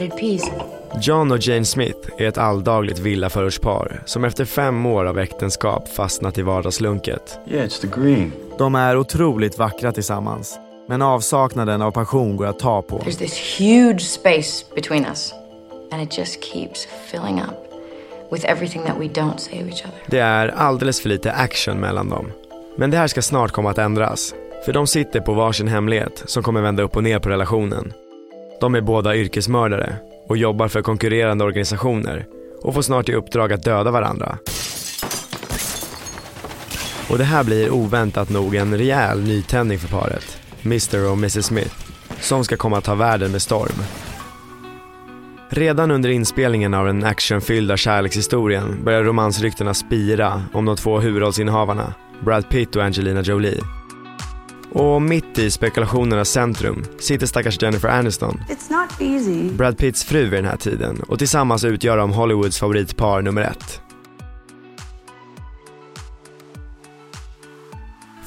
Peas. 0.00 0.50
John 1.00 1.32
och 1.32 1.38
Jane 1.38 1.64
Smith 1.64 1.98
är 2.18 2.26
ett 2.26 2.38
alldagligt 2.38 2.98
villaförortspar 2.98 4.02
som 4.06 4.24
efter 4.24 4.44
fem 4.44 4.86
år 4.86 5.04
av 5.04 5.18
äktenskap 5.18 5.88
fastnat 5.88 6.38
i 6.38 6.42
vardagslunket. 6.42 7.38
Yeah, 7.50 7.66
it's 7.66 7.80
the 7.80 8.00
green. 8.00 8.32
De 8.58 8.74
är 8.74 8.96
otroligt 8.96 9.58
vackra 9.58 9.92
tillsammans. 9.92 10.58
Men 10.88 11.02
avsaknaden 11.02 11.82
av 11.82 11.90
passion 11.90 12.36
går 12.36 12.46
att 12.46 12.58
ta 12.58 12.82
på. 12.82 12.98
There's 12.98 13.18
this 13.18 13.60
huge 13.60 14.00
space 14.00 14.64
between 14.74 15.06
us, 15.06 15.34
and 15.92 16.02
it 16.02 16.18
just 16.18 16.44
keeps 16.44 16.88
filling 17.10 17.40
up 17.40 17.66
with 18.32 18.50
everything 18.50 18.82
that 18.82 18.96
we 18.98 19.04
don't 19.04 19.38
say 19.38 19.58
to 19.58 19.66
each 19.66 19.82
other. 19.84 20.02
Det 20.06 20.18
är 20.18 20.48
alldeles 20.48 21.00
för 21.00 21.08
lite 21.08 21.32
action 21.32 21.80
mellan 21.80 22.08
dem. 22.08 22.32
Men 22.76 22.90
det 22.90 22.96
här 22.96 23.06
ska 23.06 23.22
snart 23.22 23.50
komma 23.50 23.70
att 23.70 23.78
ändras. 23.78 24.34
För 24.64 24.72
de 24.72 24.86
sitter 24.86 25.20
på 25.20 25.32
varsin 25.32 25.68
hemlighet 25.68 26.22
som 26.26 26.42
kommer 26.42 26.60
vända 26.60 26.82
upp 26.82 26.96
och 26.96 27.02
ner 27.02 27.18
på 27.18 27.28
relationen. 27.28 27.92
De 28.60 28.74
är 28.74 28.80
båda 28.80 29.16
yrkesmördare 29.16 29.96
och 30.28 30.36
jobbar 30.36 30.68
för 30.68 30.82
konkurrerande 30.82 31.44
organisationer 31.44 32.26
och 32.62 32.74
får 32.74 32.82
snart 32.82 33.08
i 33.08 33.14
uppdrag 33.14 33.52
att 33.52 33.62
döda 33.62 33.90
varandra. 33.90 34.38
Och 37.10 37.18
det 37.18 37.24
här 37.24 37.44
blir 37.44 37.70
oväntat 37.70 38.30
nog 38.30 38.54
en 38.54 38.78
rejäl 38.78 39.22
nytändning 39.22 39.78
för 39.78 39.88
paret, 39.88 40.38
Mr 40.62 41.10
och 41.10 41.16
Mrs 41.16 41.46
Smith, 41.46 41.74
som 42.20 42.44
ska 42.44 42.56
komma 42.56 42.78
att 42.78 42.84
ta 42.84 42.94
världen 42.94 43.32
med 43.32 43.42
storm. 43.42 43.82
Redan 45.48 45.90
under 45.90 46.10
inspelningen 46.10 46.74
av 46.74 46.86
den 46.86 47.04
actionfyllda 47.04 47.76
kärlekshistorien 47.76 48.84
börjar 48.84 49.02
romansryktena 49.02 49.74
spira 49.74 50.42
om 50.52 50.64
de 50.64 50.76
två 50.76 51.00
huvudrollsinnehavarna, 51.00 51.94
Brad 52.24 52.48
Pitt 52.48 52.76
och 52.76 52.84
Angelina 52.84 53.20
Jolie. 53.20 53.75
Och 54.78 55.02
mitt 55.02 55.38
i 55.38 55.50
spekulationernas 55.50 56.28
centrum 56.28 56.84
sitter 56.98 57.26
stackars 57.26 57.62
Jennifer 57.62 57.88
Aniston. 57.88 58.40
Brad 59.52 59.78
Pitts 59.78 60.04
fru 60.04 60.22
vid 60.22 60.32
den 60.32 60.44
här 60.44 60.56
tiden 60.56 61.02
och 61.08 61.18
tillsammans 61.18 61.64
utgör 61.64 61.96
de 61.96 62.12
Hollywoods 62.12 62.58
favoritpar 62.58 63.22
nummer 63.22 63.42
ett. 63.42 63.80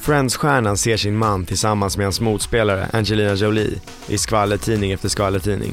Friends-stjärnan 0.00 0.76
ser 0.76 0.96
sin 0.96 1.16
man 1.16 1.44
tillsammans 1.44 1.96
med 1.96 2.06
hans 2.06 2.20
motspelare 2.20 2.86
Angelina 2.92 3.34
Jolie 3.34 3.80
i 4.06 4.18
skvallertidning 4.18 4.92
efter 4.92 5.08
skvallertidning. 5.08 5.72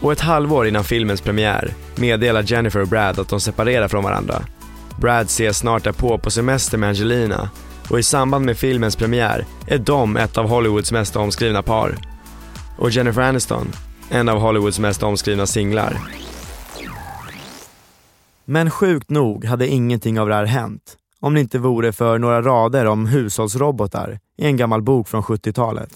Och 0.00 0.12
ett 0.12 0.20
halvår 0.20 0.66
innan 0.66 0.84
filmens 0.84 1.20
premiär 1.20 1.74
meddelar 1.96 2.42
Jennifer 2.42 2.80
och 2.80 2.88
Brad 2.88 3.18
att 3.18 3.28
de 3.28 3.40
separerar 3.40 3.88
från 3.88 4.04
varandra. 4.04 4.42
Brad 5.00 5.26
ses 5.26 5.58
snart 5.58 5.84
därpå 5.84 6.18
på 6.18 6.30
semester 6.30 6.78
med 6.78 6.88
Angelina 6.88 7.50
och 7.90 7.98
i 7.98 8.02
samband 8.02 8.44
med 8.44 8.56
filmens 8.56 8.96
premiär 8.96 9.44
är 9.66 9.78
de 9.78 10.16
ett 10.16 10.38
av 10.38 10.48
Hollywoods 10.48 10.92
mest 10.92 11.16
omskrivna 11.16 11.62
par. 11.62 11.96
Och 12.78 12.90
Jennifer 12.90 13.22
Aniston, 13.22 13.72
en 14.10 14.28
av 14.28 14.38
Hollywoods 14.38 14.78
mest 14.78 15.02
omskrivna 15.02 15.46
singlar. 15.46 15.96
Men 18.44 18.70
sjukt 18.70 19.10
nog 19.10 19.44
hade 19.44 19.68
ingenting 19.68 20.20
av 20.20 20.28
det 20.28 20.34
här 20.34 20.44
hänt. 20.44 20.96
Om 21.20 21.34
det 21.34 21.40
inte 21.40 21.58
vore 21.58 21.92
för 21.92 22.18
några 22.18 22.42
rader 22.42 22.86
om 22.86 23.06
hushållsrobotar 23.06 24.18
i 24.36 24.46
en 24.46 24.56
gammal 24.56 24.82
bok 24.82 25.08
från 25.08 25.22
70-talet. 25.22 25.90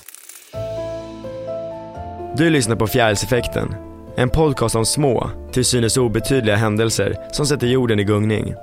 Du 2.36 2.50
lyssnar 2.50 2.76
på 2.76 2.86
Fjärilseffekten, 2.86 3.74
en 4.16 4.30
podcast 4.30 4.74
om 4.74 4.86
små, 4.86 5.30
till 5.52 5.64
synes 5.64 5.96
obetydliga 5.96 6.56
händelser 6.56 7.16
som 7.32 7.46
sätter 7.46 7.66
jorden 7.66 8.00
i 8.00 8.04
gungning. 8.04 8.54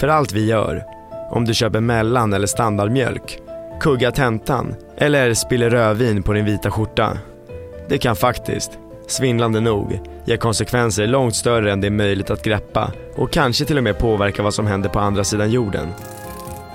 För 0.00 0.08
allt 0.08 0.32
vi 0.32 0.46
gör, 0.46 0.97
om 1.30 1.44
du 1.44 1.54
köper 1.54 1.80
mellan 1.80 2.32
eller 2.32 2.46
standardmjölk, 2.46 3.38
kuggar 3.80 4.10
tentan 4.10 4.74
eller 4.96 5.34
spiller 5.34 5.70
rödvin 5.70 6.22
på 6.22 6.32
din 6.32 6.44
vita 6.44 6.70
skjorta. 6.70 7.18
Det 7.88 7.98
kan 7.98 8.16
faktiskt, 8.16 8.78
svindlande 9.06 9.60
nog, 9.60 10.00
ge 10.24 10.36
konsekvenser 10.36 11.06
långt 11.06 11.36
större 11.36 11.72
än 11.72 11.80
det 11.80 11.86
är 11.86 11.90
möjligt 11.90 12.30
att 12.30 12.42
greppa 12.42 12.92
och 13.16 13.30
kanske 13.30 13.64
till 13.64 13.78
och 13.78 13.84
med 13.84 13.98
påverka 13.98 14.42
vad 14.42 14.54
som 14.54 14.66
händer 14.66 14.88
på 14.88 14.98
andra 14.98 15.24
sidan 15.24 15.50
jorden. 15.50 15.88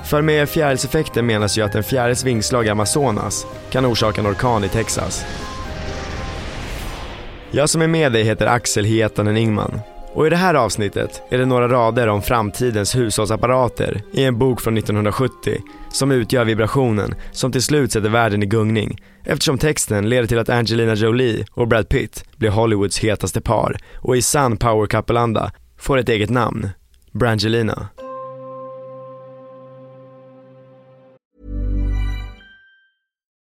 För 0.03 0.21
med 0.21 0.49
fjärilseffekten 0.49 1.25
menas 1.25 1.57
ju 1.57 1.61
att 1.61 1.75
en 1.75 1.83
fjärils 1.83 2.23
vingslag 2.23 2.65
i 2.65 2.69
Amazonas 2.69 3.45
kan 3.71 3.85
orsaka 3.85 4.21
en 4.21 4.27
orkan 4.27 4.63
i 4.63 4.69
Texas. 4.69 5.25
Jag 7.51 7.69
som 7.69 7.81
är 7.81 7.87
med 7.87 8.11
dig 8.11 8.23
heter 8.23 8.45
Axel 8.45 8.85
Hietanen 8.85 9.37
Ingman 9.37 9.81
och 10.13 10.27
i 10.27 10.29
det 10.29 10.35
här 10.35 10.53
avsnittet 10.53 11.21
är 11.29 11.37
det 11.37 11.45
några 11.45 11.67
rader 11.67 12.07
om 12.07 12.21
framtidens 12.21 12.95
hushållsapparater 12.95 14.01
i 14.11 14.23
en 14.23 14.37
bok 14.37 14.61
från 14.61 14.77
1970 14.77 15.57
som 15.91 16.11
utgör 16.11 16.45
vibrationen 16.45 17.15
som 17.31 17.51
till 17.51 17.63
slut 17.63 17.91
sätter 17.91 18.09
världen 18.09 18.43
i 18.43 18.45
gungning 18.45 19.01
eftersom 19.23 19.57
texten 19.57 20.09
leder 20.09 20.27
till 20.27 20.39
att 20.39 20.49
Angelina 20.49 20.93
Jolie 20.93 21.45
och 21.51 21.67
Brad 21.67 21.89
Pitt 21.89 22.25
blir 22.35 22.49
Hollywoods 22.49 22.99
hetaste 22.99 23.41
par 23.41 23.77
och 23.95 24.17
i 24.17 24.21
sann 24.21 24.57
power 24.57 24.87
couple-anda 24.87 25.51
får 25.77 25.97
ett 25.97 26.09
eget 26.09 26.29
namn, 26.29 26.69
Brangelina. 27.11 27.89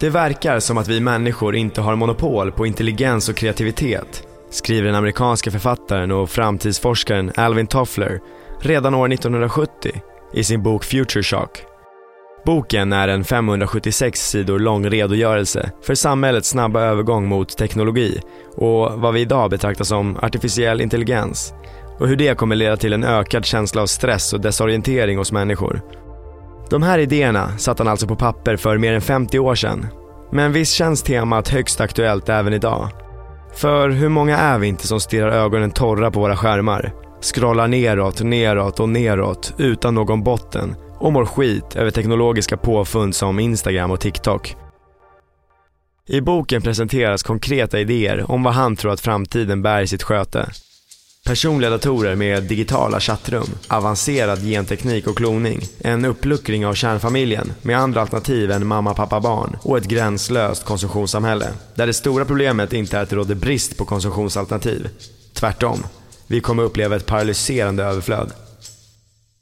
Det 0.00 0.10
verkar 0.10 0.60
som 0.60 0.78
att 0.78 0.88
vi 0.88 1.00
människor 1.00 1.56
inte 1.56 1.80
har 1.80 1.96
monopol 1.96 2.52
på 2.52 2.66
intelligens 2.66 3.28
och 3.28 3.36
kreativitet. 3.36 4.22
skriver 4.50 4.86
den 4.86 4.94
amerikanska 4.94 5.50
författaren 5.50 6.12
och 6.12 6.30
framtidsforskaren 6.30 7.32
Alvin 7.36 7.66
Toffler 7.66 8.20
redan 8.60 8.94
år 8.94 9.12
1970 9.12 9.92
i 10.34 10.44
sin 10.44 10.62
bok 10.62 10.84
Future 10.84 11.22
Shock. 11.22 11.62
Boken 12.44 12.92
är 12.92 13.08
en 13.08 13.24
576 13.24 14.30
sidor 14.30 14.58
lång 14.58 14.90
redogörelse 14.90 15.70
för 15.82 15.94
samhällets 15.94 16.48
snabba 16.48 16.80
övergång 16.80 17.28
mot 17.28 17.56
teknologi 17.56 18.20
och 18.56 18.92
vad 18.92 19.14
vi 19.14 19.20
idag 19.20 19.50
betraktar 19.50 19.84
som 19.84 20.16
artificiell 20.16 20.80
intelligens 20.80 21.54
och 21.98 22.08
hur 22.08 22.16
det 22.16 22.38
kommer 22.38 22.56
leda 22.56 22.76
till 22.76 22.92
en 22.92 23.04
ökad 23.04 23.44
känsla 23.44 23.82
av 23.82 23.86
stress 23.86 24.32
och 24.32 24.40
desorientering 24.40 25.18
hos 25.18 25.32
människor. 25.32 25.82
De 26.70 26.82
här 26.82 26.98
idéerna 26.98 27.58
satte 27.58 27.82
han 27.82 27.90
alltså 27.90 28.06
på 28.06 28.16
papper 28.16 28.56
för 28.56 28.78
mer 28.78 28.92
än 28.92 29.00
50 29.00 29.38
år 29.38 29.54
sedan. 29.54 29.86
Men 30.32 30.52
visst 30.52 30.74
känns 30.74 31.02
temat 31.02 31.48
högst 31.48 31.80
aktuellt 31.80 32.28
även 32.28 32.52
idag. 32.52 32.88
För 33.54 33.88
hur 33.88 34.08
många 34.08 34.38
är 34.38 34.58
vi 34.58 34.66
inte 34.66 34.86
som 34.86 35.00
stirrar 35.00 35.30
ögonen 35.30 35.70
torra 35.70 36.10
på 36.10 36.20
våra 36.20 36.36
skärmar, 36.36 36.92
scrollar 37.20 37.68
neråt, 37.68 38.22
neråt 38.22 38.80
och 38.80 38.88
neråt 38.88 39.54
utan 39.58 39.94
någon 39.94 40.22
botten 40.22 40.74
och 40.98 41.12
mår 41.12 41.24
skit 41.24 41.76
över 41.76 41.90
teknologiska 41.90 42.56
påfund 42.56 43.14
som 43.14 43.38
Instagram 43.38 43.90
och 43.90 44.00
TikTok. 44.00 44.56
I 46.08 46.20
boken 46.20 46.62
presenteras 46.62 47.22
konkreta 47.22 47.80
idéer 47.80 48.30
om 48.30 48.42
vad 48.42 48.54
han 48.54 48.76
tror 48.76 48.92
att 48.92 49.00
framtiden 49.00 49.62
bär 49.62 49.82
i 49.82 49.86
sitt 49.86 50.02
sköte. 50.02 50.48
Personliga 51.26 51.70
datorer 51.70 52.14
med 52.14 52.42
digitala 52.42 53.00
chattrum, 53.00 53.46
avancerad 53.68 54.42
genteknik 54.42 55.06
och 55.06 55.16
kloning, 55.16 55.60
en 55.78 56.04
uppluckring 56.04 56.66
av 56.66 56.74
kärnfamiljen 56.74 57.52
med 57.62 57.78
andra 57.78 58.00
alternativ 58.00 58.50
än 58.50 58.66
mamma, 58.66 58.94
pappa, 58.94 59.20
barn 59.20 59.56
och 59.62 59.78
ett 59.78 59.84
gränslöst 59.84 60.64
konsumtionssamhälle. 60.64 61.48
Där 61.74 61.86
det 61.86 61.92
stora 61.92 62.24
problemet 62.24 62.72
inte 62.72 62.98
är 62.98 63.02
att 63.02 63.10
det 63.10 63.16
råder 63.16 63.34
brist 63.34 63.78
på 63.78 63.84
konsumtionsalternativ. 63.84 64.88
Tvärtom, 65.34 65.86
vi 66.26 66.40
kommer 66.40 66.62
uppleva 66.62 66.96
ett 66.96 67.06
paralyserande 67.06 67.84
överflöd. 67.84 68.32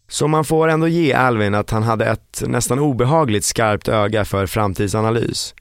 Så 0.08 0.28
man 0.28 0.44
får 0.44 0.68
ändå 0.68 0.88
ge 0.88 1.12
Alvin 1.12 1.54
att 1.54 1.70
han 1.70 1.82
hade 1.82 2.04
ett 2.04 2.42
nästan 2.46 2.78
obehagligt 2.78 3.44
skarpt 3.44 3.88
öga 3.88 4.24
för 4.24 4.46
framtidsanalys. 4.46 5.54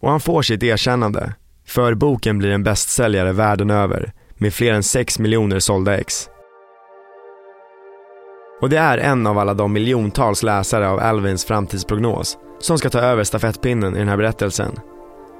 Och 0.00 0.10
han 0.10 0.20
får 0.20 0.42
sitt 0.42 0.62
erkännande, 0.62 1.32
för 1.66 1.94
boken 1.94 2.38
blir 2.38 2.50
en 2.50 2.62
bästsäljare 2.62 3.32
världen 3.32 3.70
över 3.70 4.12
med 4.38 4.54
fler 4.54 4.72
än 4.72 4.82
6 4.82 5.18
miljoner 5.18 5.58
sålda 5.58 5.98
ex. 5.98 6.28
Och 8.60 8.68
det 8.70 8.78
är 8.78 8.98
en 8.98 9.26
av 9.26 9.38
alla 9.38 9.54
de 9.54 9.72
miljontals 9.72 10.42
läsare 10.42 10.88
av 10.88 10.98
Alvins 10.98 11.44
framtidsprognos 11.44 12.38
som 12.58 12.78
ska 12.78 12.90
ta 12.90 13.00
över 13.00 13.24
stafettpinnen 13.24 13.96
i 13.96 13.98
den 13.98 14.08
här 14.08 14.16
berättelsen. 14.16 14.76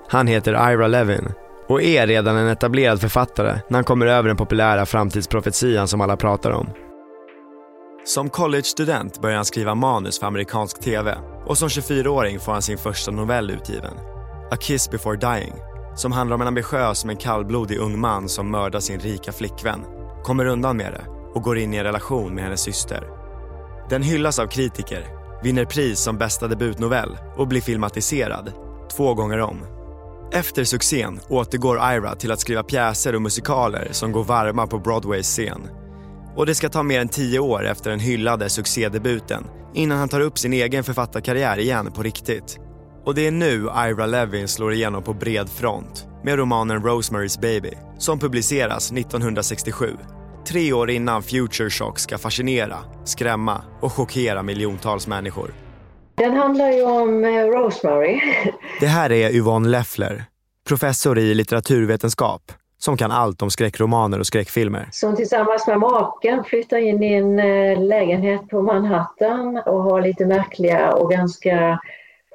Han 0.08 0.26
heter 0.26 0.72
Ira 0.72 0.86
Levin 0.86 1.32
och 1.68 1.82
är 1.82 2.06
redan 2.06 2.36
en 2.36 2.48
etablerad 2.48 3.00
författare 3.00 3.60
när 3.68 3.76
han 3.76 3.84
kommer 3.84 4.06
över 4.06 4.28
den 4.28 4.36
populära 4.36 4.86
framtidsprofetian 4.86 5.88
som 5.88 6.00
alla 6.00 6.16
pratar 6.16 6.50
om. 6.50 6.66
Som 8.04 8.30
college-student 8.30 9.20
börjar 9.22 9.36
han 9.36 9.44
skriva 9.44 9.74
manus 9.74 10.20
för 10.20 10.26
amerikansk 10.26 10.80
TV 10.80 11.18
och 11.46 11.58
som 11.58 11.68
24-åring 11.68 12.40
får 12.40 12.52
han 12.52 12.62
sin 12.62 12.78
första 12.78 13.10
novell 13.10 13.50
utgiven, 13.50 13.94
A 14.50 14.56
Kiss 14.56 14.90
Before 14.90 15.16
Dying, 15.16 15.54
som 15.96 16.12
handlar 16.12 16.34
om 16.34 16.40
en 16.40 16.48
ambitiös 16.48 17.04
men 17.04 17.16
kallblodig 17.16 17.78
ung 17.78 18.00
man 18.00 18.28
som 18.28 18.50
mördar 18.50 18.80
sin 18.80 19.00
rika 19.00 19.32
flickvän, 19.32 19.84
kommer 20.24 20.46
undan 20.46 20.76
med 20.76 20.92
det 20.92 21.04
och 21.34 21.42
går 21.42 21.58
in 21.58 21.74
i 21.74 21.76
en 21.76 21.84
relation 21.84 22.34
med 22.34 22.44
hennes 22.44 22.60
syster. 22.60 23.04
Den 23.90 24.02
hyllas 24.02 24.38
av 24.38 24.46
kritiker, 24.46 25.06
vinner 25.42 25.64
pris 25.64 26.00
som 26.00 26.18
bästa 26.18 26.48
debutnovell 26.48 27.18
och 27.36 27.48
blir 27.48 27.60
filmatiserad, 27.60 28.52
två 28.96 29.14
gånger 29.14 29.38
om. 29.38 29.58
Efter 30.32 30.64
succén 30.64 31.20
återgår 31.28 31.94
Ira 31.94 32.14
till 32.14 32.32
att 32.32 32.40
skriva 32.40 32.62
pjäser 32.62 33.14
och 33.14 33.22
musikaler 33.22 33.88
som 33.90 34.12
går 34.12 34.24
varma 34.24 34.66
på 34.66 34.78
Broadways 34.78 35.26
scen. 35.26 35.68
Och 36.36 36.46
det 36.46 36.54
ska 36.54 36.68
ta 36.68 36.82
mer 36.82 37.00
än 37.00 37.08
tio 37.08 37.38
år 37.38 37.66
efter 37.66 37.90
den 37.90 38.00
hyllade 38.00 38.48
succédebuten 38.48 39.44
innan 39.74 39.98
han 39.98 40.08
tar 40.08 40.20
upp 40.20 40.38
sin 40.38 40.52
egen 40.52 40.84
författarkarriär 40.84 41.58
igen 41.58 41.92
på 41.92 42.02
riktigt. 42.02 42.58
Och 43.06 43.14
det 43.14 43.26
är 43.26 43.30
nu 43.30 43.68
Ira 43.88 44.06
Levin 44.06 44.48
slår 44.48 44.72
igenom 44.72 45.02
på 45.02 45.12
bred 45.12 45.48
front 45.48 46.06
med 46.22 46.38
romanen 46.38 46.82
Rosemary's 46.82 47.40
Baby 47.40 47.70
som 47.98 48.18
publiceras 48.18 48.92
1967. 48.92 49.96
Tre 50.46 50.72
år 50.72 50.90
innan 50.90 51.22
Future 51.22 51.70
Shock 51.70 51.98
ska 51.98 52.18
fascinera, 52.18 52.76
skrämma 53.04 53.62
och 53.80 53.92
chockera 53.92 54.42
miljontals 54.42 55.06
människor. 55.06 55.50
Den 56.14 56.32
handlar 56.32 56.70
ju 56.70 56.82
om 56.82 57.24
eh, 57.24 57.30
Rosemary. 57.30 58.20
Det 58.80 58.86
här 58.86 59.12
är 59.12 59.30
Yvonne 59.30 59.68
Leffler, 59.68 60.24
professor 60.68 61.18
i 61.18 61.34
litteraturvetenskap 61.34 62.52
som 62.78 62.96
kan 62.96 63.10
allt 63.10 63.42
om 63.42 63.50
skräckromaner 63.50 64.18
och 64.18 64.26
skräckfilmer. 64.26 64.88
Som 64.92 65.16
tillsammans 65.16 65.66
med 65.66 65.78
maken 65.78 66.44
flyttar 66.44 66.76
in 66.76 67.02
i 67.02 67.14
en 67.14 67.38
eh, 67.38 67.86
lägenhet 67.86 68.48
på 68.48 68.62
Manhattan 68.62 69.62
och 69.66 69.82
har 69.82 70.00
lite 70.00 70.26
märkliga 70.26 70.92
och 70.92 71.10
ganska 71.10 71.80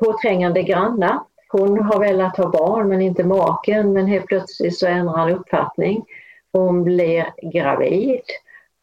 påträngande 0.05 0.63
grannar. 0.63 1.19
Hon 1.49 1.79
har 1.79 1.99
velat 1.99 2.37
ha 2.37 2.49
barn 2.49 2.89
men 2.89 3.01
inte 3.01 3.23
maken 3.23 3.93
men 3.93 4.07
helt 4.07 4.25
plötsligt 4.25 4.77
så 4.77 4.87
ändrar 4.87 5.17
han 5.17 5.29
uppfattning. 5.29 6.05
Hon 6.53 6.83
blir 6.83 7.33
gravid 7.51 8.21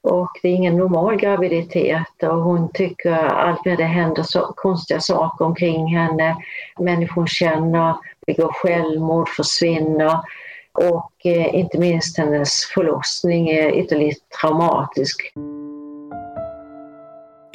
och 0.02 0.30
det 0.42 0.48
är 0.48 0.52
ingen 0.52 0.76
normal 0.76 1.16
graviditet 1.16 2.22
och 2.22 2.42
hon 2.42 2.68
tycker 2.72 3.12
allt 3.12 3.64
det 3.64 3.84
händer 3.84 4.22
så 4.22 4.52
konstiga 4.56 5.00
saker 5.00 5.44
omkring 5.44 5.96
henne. 5.96 6.36
Människor 6.78 7.26
känner, 7.26 7.94
begår 8.26 8.52
självmord, 8.52 9.28
försvinner 9.28 10.18
och 10.72 11.12
eh, 11.24 11.54
inte 11.54 11.78
minst 11.78 12.18
hennes 12.18 12.64
förlossning 12.74 13.48
är 13.48 13.70
ytterligt 13.70 14.30
traumatisk. 14.40 15.32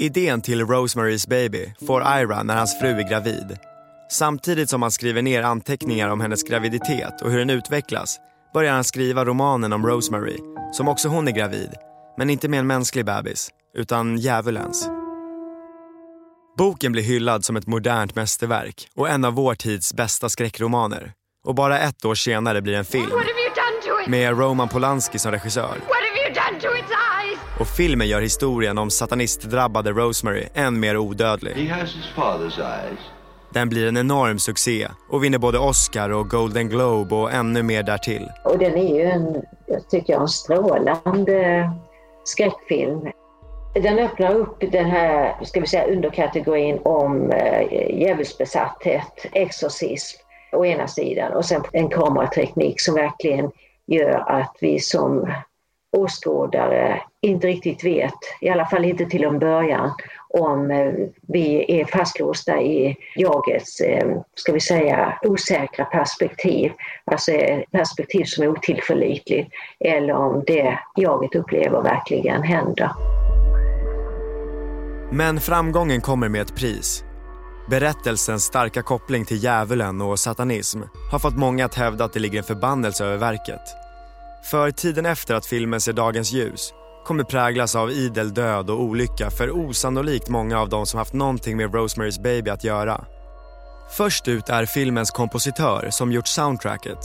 Idén 0.04 0.42
till 0.42 0.66
Rosemary's 0.66 1.30
Baby 1.30 1.74
får 1.88 2.02
Ira 2.02 2.44
när 2.44 2.56
hans 2.56 2.80
fru 2.80 3.00
är 3.00 3.10
gravid. 3.10 3.58
Samtidigt 4.12 4.70
som 4.70 4.82
han 4.82 4.92
skriver 4.92 5.22
ner 5.22 5.44
anteckningar 5.44 6.10
om 6.10 6.22
hennes 6.22 6.44
graviditet 6.44 7.22
och 7.22 7.32
hur 7.32 7.40
den 7.40 7.50
utvecklas 7.50 8.18
börjar 8.54 8.74
han 8.74 8.84
skriva 8.84 9.26
romanen 9.26 9.74
om 9.74 9.88
Rosemary, 9.88 10.38
som 10.74 10.88
också 10.88 11.08
hon 11.08 11.28
är 11.28 11.32
gravid, 11.32 11.70
men 12.18 12.30
inte 12.30 12.48
med 12.48 12.60
en 12.60 12.68
mänsklig 12.68 13.06
bebis, 13.06 13.50
utan 13.78 14.18
djävulens. 14.18 14.90
Boken 16.58 16.92
blir 16.92 17.04
hyllad 17.04 17.46
som 17.46 17.56
ett 17.56 17.68
modernt 17.68 18.16
mästerverk 18.16 18.88
och 18.96 19.10
en 19.10 19.26
av 19.26 19.34
vår 19.34 19.56
tids 19.56 19.94
bästa 19.94 20.30
skräckromaner. 20.30 21.14
Och 21.46 21.56
bara 21.56 21.80
ett 21.80 22.06
år 22.06 22.16
senare 22.16 22.62
blir 22.62 22.74
en 22.74 22.86
film 22.86 23.12
med 24.08 24.40
Roman 24.40 24.70
Polanski 24.70 25.20
som 25.20 25.32
regissör. 25.32 26.03
Och 27.60 27.68
filmen 27.68 28.08
gör 28.08 28.22
historien 28.22 28.78
om 28.78 28.90
satanistdrabbade 28.90 29.92
Rosemary 29.92 30.48
än 30.54 30.80
mer 30.80 30.98
odödlig. 30.98 31.74
Den 33.54 33.70
blir 33.70 33.88
en 33.88 33.98
enorm 33.98 34.40
succé 34.40 34.88
och 35.10 35.24
vinner 35.24 35.38
både 35.38 35.60
Oscar 35.60 36.10
och 36.10 36.30
Golden 36.30 36.70
Globe 36.70 37.16
och 37.16 37.32
ännu 37.32 37.64
mer 37.64 37.84
därtill. 37.84 38.30
Och 38.44 38.58
den 38.58 38.78
är 38.78 38.96
ju 38.96 39.02
en, 39.02 39.42
jag 39.66 39.90
tycker 39.90 40.20
en 40.20 40.28
strålande 40.28 41.70
skräckfilm. 42.24 43.12
Den 43.74 44.00
öppnar 44.00 44.36
upp 44.36 44.58
den 44.72 44.86
här, 44.86 45.36
ska 45.44 45.60
vi 45.60 45.68
säga, 45.68 45.88
underkategorin 45.88 46.80
om 46.84 47.32
eh, 47.32 48.00
djävulsbesatthet, 48.00 49.26
exorcism 49.32 50.20
å 50.52 50.66
ena 50.66 50.88
sidan 50.88 51.34
och 51.34 51.46
sen 51.46 51.62
en 51.72 51.90
kamerateknik 51.90 52.82
som 52.82 52.96
verkligen 52.96 53.52
gör 53.88 54.24
att 54.28 54.58
vi 54.62 54.80
som 54.80 55.34
åskådare 55.94 57.02
inte 57.22 57.48
riktigt 57.48 57.84
vet, 57.84 58.14
i 58.42 58.50
alla 58.50 58.66
fall 58.66 58.86
inte 58.86 59.06
till 59.06 59.24
en 59.24 59.40
början, 59.40 59.92
om 60.30 60.72
eh, 60.72 60.94
vi 61.22 61.80
är 61.80 61.86
fastlåsta 61.86 62.62
i 62.62 62.96
jagets, 63.16 63.82
eh, 63.82 64.18
ska 64.36 64.52
vi 64.52 64.60
säga, 64.60 65.20
osäkra 65.22 65.86
perspektiv. 65.86 66.72
Alltså 67.06 67.32
eh, 67.32 67.60
perspektiv 67.72 68.24
som 68.24 68.44
är 68.44 68.48
otillförlitligt 68.48 69.52
eller 69.80 70.14
om 70.14 70.44
det 70.48 70.80
jaget 70.96 71.36
upplever 71.36 71.82
verkligen 71.82 72.44
händer. 72.44 72.92
Men 75.12 75.40
framgången 75.40 76.02
kommer 76.02 76.30
med 76.30 76.42
ett 76.42 76.56
pris. 76.56 77.04
Berättelsens 77.70 78.44
starka 78.44 78.82
koppling 78.82 79.26
till 79.26 79.44
djävulen 79.44 80.02
och 80.02 80.20
satanism 80.20 80.82
har 81.12 81.20
fått 81.20 81.38
många 81.38 81.66
att 81.66 81.76
hävda 81.76 82.06
att 82.06 82.14
det 82.14 82.20
ligger 82.20 82.38
en 82.38 82.44
förbannelse 82.44 83.06
över 83.06 83.18
verket. 83.18 83.83
För 84.44 84.72
tiden 84.72 85.06
efter 85.06 85.36
att 85.36 85.46
filmen 85.46 85.82
ser 85.82 85.94
dagens 85.94 86.32
ljus 86.32 86.74
kommer 87.06 87.24
präglas 87.24 87.76
av 87.76 87.92
idel 87.92 88.34
död 88.34 88.70
och 88.70 88.82
olycka 88.82 89.30
för 89.30 89.52
osannolikt 89.52 90.30
många 90.30 90.60
av 90.60 90.70
dem 90.70 90.86
som 90.86 90.98
haft 90.98 91.14
någonting 91.14 91.58
med 91.58 91.72
Rosemary's 91.72 92.22
Baby 92.22 92.50
att 92.50 92.64
göra. 92.64 93.06
Först 93.98 94.28
ut 94.28 94.50
är 94.50 94.66
filmens 94.66 95.12
kompositör 95.12 95.88
som 95.90 96.12
gjort 96.12 96.28
soundtracket, 96.28 96.98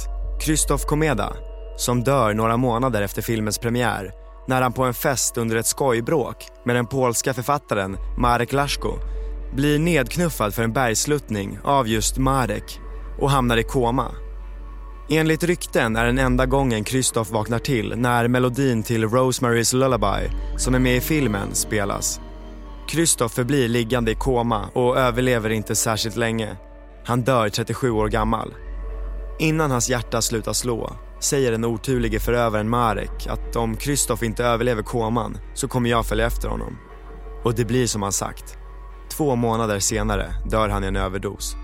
Christoph 0.43 0.87
Komeda, 0.87 1.33
som 1.77 2.05
dör 2.05 2.35
några 2.35 2.57
månader 2.57 3.03
efter 3.03 3.23
filmens 3.23 3.59
premiär 3.59 4.13
när 4.49 4.63
han 4.63 4.73
på 4.73 4.85
en 4.85 4.95
fest 4.95 5.37
under 5.39 5.57
ett 5.57 5.67
skojbråk 5.67 6.47
med 6.65 6.77
den 6.77 6.87
polska 6.87 7.35
författaren 7.35 7.97
Marek 8.19 8.53
Laszko 8.53 8.93
blir 9.55 9.79
nedknuffad 9.79 10.55
för 10.55 10.63
en 10.63 10.73
bergsluttning 10.73 11.59
av 11.65 11.89
just 11.89 12.19
Marek 12.19 12.81
och 13.21 13.31
hamnar 13.31 13.57
i 13.57 13.63
koma. 13.63 14.15
Enligt 15.11 15.45
rykten 15.45 15.97
är 15.97 16.05
den 16.05 16.19
enda 16.19 16.47
gången 16.47 16.85
Kristoff 16.85 17.31
vaknar 17.31 17.59
till 17.59 17.95
när 17.97 18.29
melodin 18.29 18.83
till 18.83 19.05
Rosemary's 19.05 19.77
Lullaby, 19.77 20.29
som 20.57 20.75
är 20.75 20.79
med 20.79 20.97
i 20.97 21.01
filmen, 21.01 21.55
spelas. 21.55 22.21
Kristoff 22.89 23.33
förblir 23.33 23.69
liggande 23.69 24.11
i 24.11 24.15
koma 24.15 24.69
och 24.73 24.99
överlever 24.99 25.51
inte 25.51 25.75
särskilt 25.75 26.17
länge. 26.17 26.57
Han 27.05 27.23
dör 27.23 27.49
37 27.49 27.91
år 27.91 28.09
gammal. 28.09 28.55
Innan 29.39 29.71
hans 29.71 29.91
hjärta 29.91 30.23
slutar 30.23 30.53
slå 30.53 30.97
säger 31.21 31.53
den 31.53 31.65
oturlige 31.65 32.21
förövaren 32.21 32.69
Marek 32.69 33.27
att 33.27 33.57
om 33.57 33.77
Kristoff 33.77 34.23
inte 34.23 34.45
överlever 34.45 34.83
koman 34.83 35.39
så 35.55 35.69
kommer 35.69 35.91
jag 35.91 36.07
följa 36.07 36.27
efter 36.27 36.49
honom. 36.49 36.79
Och 37.45 37.55
det 37.55 37.65
blir 37.65 37.87
som 37.87 38.03
han 38.03 38.13
sagt. 38.13 38.59
Två 39.11 39.37
månader 39.37 39.79
senare 39.79 40.35
dör 40.51 40.69
han 40.69 40.85
i 40.85 40.87
en 40.87 40.97
överdos. 40.97 41.57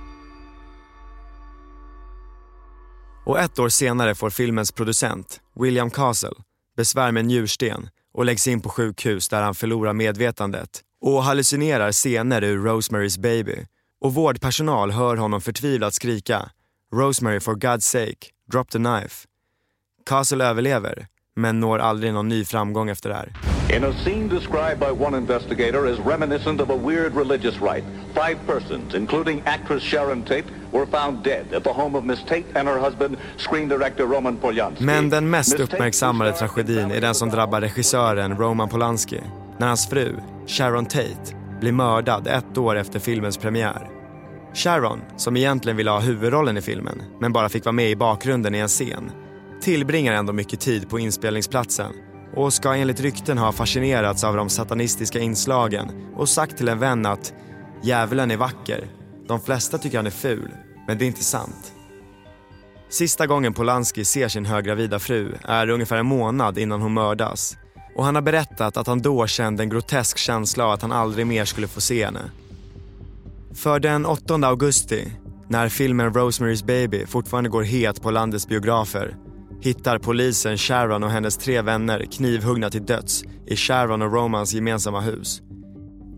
Och 3.27 3.41
ett 3.41 3.59
år 3.59 3.69
senare 3.69 4.15
får 4.15 4.31
filmens 4.31 4.73
producent, 4.73 5.41
William 5.61 5.91
Castle, 5.91 6.35
besvär 6.77 7.13
med 7.13 7.25
njursten 7.25 7.89
och 8.15 8.25
läggs 8.25 8.47
in 8.47 8.61
på 8.61 8.69
sjukhus 8.69 9.29
där 9.29 9.43
han 9.43 9.55
förlorar 9.55 9.93
medvetandet 9.93 10.81
och 11.01 11.23
hallucinerar 11.23 11.93
scener 11.93 12.45
ur 12.45 12.67
Rosemary's 12.67 13.21
Baby. 13.21 13.67
Och 14.01 14.15
vårdpersonal 14.15 14.91
hör 14.91 15.17
honom 15.17 15.41
förtvivlat 15.41 15.95
skrika 15.95 16.51
“Rosemary 16.95 17.41
for 17.41 17.55
God's 17.55 17.81
sake, 17.81 18.27
drop 18.53 18.71
the 18.71 18.79
knife” 18.79 19.27
Castle 20.07 20.45
överlever, 20.45 21.07
men 21.37 21.61
når 21.61 21.79
aldrig 21.79 22.13
någon 22.13 22.29
ny 22.29 22.45
framgång 22.45 22.91
efter 22.91 23.09
det 23.09 23.15
här. 23.15 23.54
In 23.71 23.85
a 23.85 23.93
scene 24.05 24.29
described 24.29 24.79
by 24.81 24.93
one 24.93 25.15
investigator 25.15 25.87
as 25.87 25.99
reminiscent 25.99 26.61
of 26.61 26.71
a 26.71 26.77
weird 26.77 27.15
religious 27.15 27.61
rite, 27.61 27.85
five 28.15 28.37
persons, 28.47 28.95
including 28.95 29.43
actress 29.47 29.83
Sharon 29.83 30.23
Tate, 30.23 30.45
were 30.73 30.87
found 30.87 31.25
dead 31.25 31.53
at 31.55 31.65
the 31.65 31.73
home 31.73 31.99
of 31.99 32.05
Miss 32.05 32.23
Tate 32.23 32.45
and 32.55 32.69
her 32.69 32.79
husband, 32.79 33.17
screen 33.37 33.69
director 33.69 34.07
Roman 34.07 34.37
Polanski. 34.37 34.85
Men 34.85 35.11
den 35.11 35.31
mest 35.31 35.61
uppmärksammade 35.61 36.33
tragedin 36.33 36.91
är 36.91 37.01
den 37.01 37.15
som 37.15 37.31
drabbar 37.31 37.61
regissören 37.61 38.37
Roman 38.37 38.69
Polanski 38.69 39.21
när 39.59 39.67
hans 39.67 39.89
fru, 39.89 40.17
Sharon 40.47 40.87
Tate, 40.87 41.37
blir 41.61 41.73
mördad 41.73 42.27
ett 42.27 42.59
år 42.59 42.77
efter 42.77 42.99
filmens 42.99 43.37
premiär. 43.37 43.89
Sharon, 44.55 45.01
som 45.17 45.37
egentligen 45.37 45.77
ville 45.77 45.91
ha 45.91 46.01
huvudrollen 46.01 46.57
i 46.57 46.61
filmen, 46.61 47.03
men 47.21 47.33
bara 47.33 47.49
fick 47.49 47.65
vara 47.65 47.73
med 47.73 47.91
i 47.91 47.97
bakgrunden 47.97 48.55
i 48.55 48.59
en 48.59 48.69
scen, 48.69 49.11
tillbringar 49.61 50.13
ändå 50.13 50.33
mycket 50.33 50.61
tid 50.61 50.89
på 50.89 50.99
inspelningsplatsen 50.99 51.93
och 52.37 52.53
ska 52.53 52.75
enligt 52.75 53.01
rykten 53.01 53.39
ha 53.39 53.53
fascinerats 53.53 54.25
av 54.25 54.37
de 54.37 54.49
satanistiska 54.49 55.19
inslagen 55.19 55.91
och 56.17 56.29
sagt 56.29 56.57
till 56.57 56.69
en 56.69 56.79
vän 56.79 57.07
att 57.07 57.33
djävulen 57.83 58.31
är 58.31 58.37
vacker. 58.37 58.87
De 59.29 59.41
flesta 59.41 59.79
tycker 59.79 59.99
han 59.99 60.07
är 60.07 60.11
ful, 60.11 60.51
men 60.87 60.99
det 60.99 61.05
är 61.05 61.07
inte 61.07 61.25
sant. 61.25 61.73
Sista 62.89 63.27
gången 63.27 63.55
Polanski 63.55 64.05
ser 64.05 64.29
sin 64.29 64.47
höggravida 64.47 64.99
fru 64.99 65.35
är 65.43 65.71
ungefär 65.71 65.97
en 65.97 66.07
månad 66.07 66.59
innan 66.59 66.83
hon 66.83 66.93
mördas. 66.93 67.57
Och 67.97 68.05
han 68.05 68.15
har 68.15 68.23
berättat 68.23 68.77
att 68.77 68.87
han 68.87 69.03
då 69.03 69.27
kände 69.27 69.63
en 69.63 69.69
grotesk 69.69 70.19
känsla 70.19 70.65
av 70.65 70.71
att 70.71 70.83
han 70.83 70.93
aldrig 70.93 71.27
mer 71.27 71.45
skulle 71.45 71.69
få 71.69 71.81
se 71.81 72.05
henne. 72.05 72.31
För 73.55 73.81
den 73.81 74.07
8 74.07 74.35
augusti, 74.35 75.13
när 75.49 75.69
filmen 75.69 76.13
Rosemary's 76.13 76.65
Baby 76.65 77.07
fortfarande 77.07 77.51
går 77.51 77.63
het 77.63 78.03
på 78.03 78.11
landets 78.11 78.49
biografer 78.49 79.17
hittar 79.65 79.99
polisen 79.99 80.59
Sharon 80.59 81.03
och 81.03 81.11
hennes 81.11 81.37
tre 81.37 81.63
vänner 81.63 82.07
knivhuggna 82.13 82.71
till 82.71 82.87
döds 82.87 83.25
i 83.47 83.57
Sharon 83.57 84.03
och 84.03 84.13
Romans 84.13 84.55
gemensamma 84.55 85.01
hus. 85.01 85.43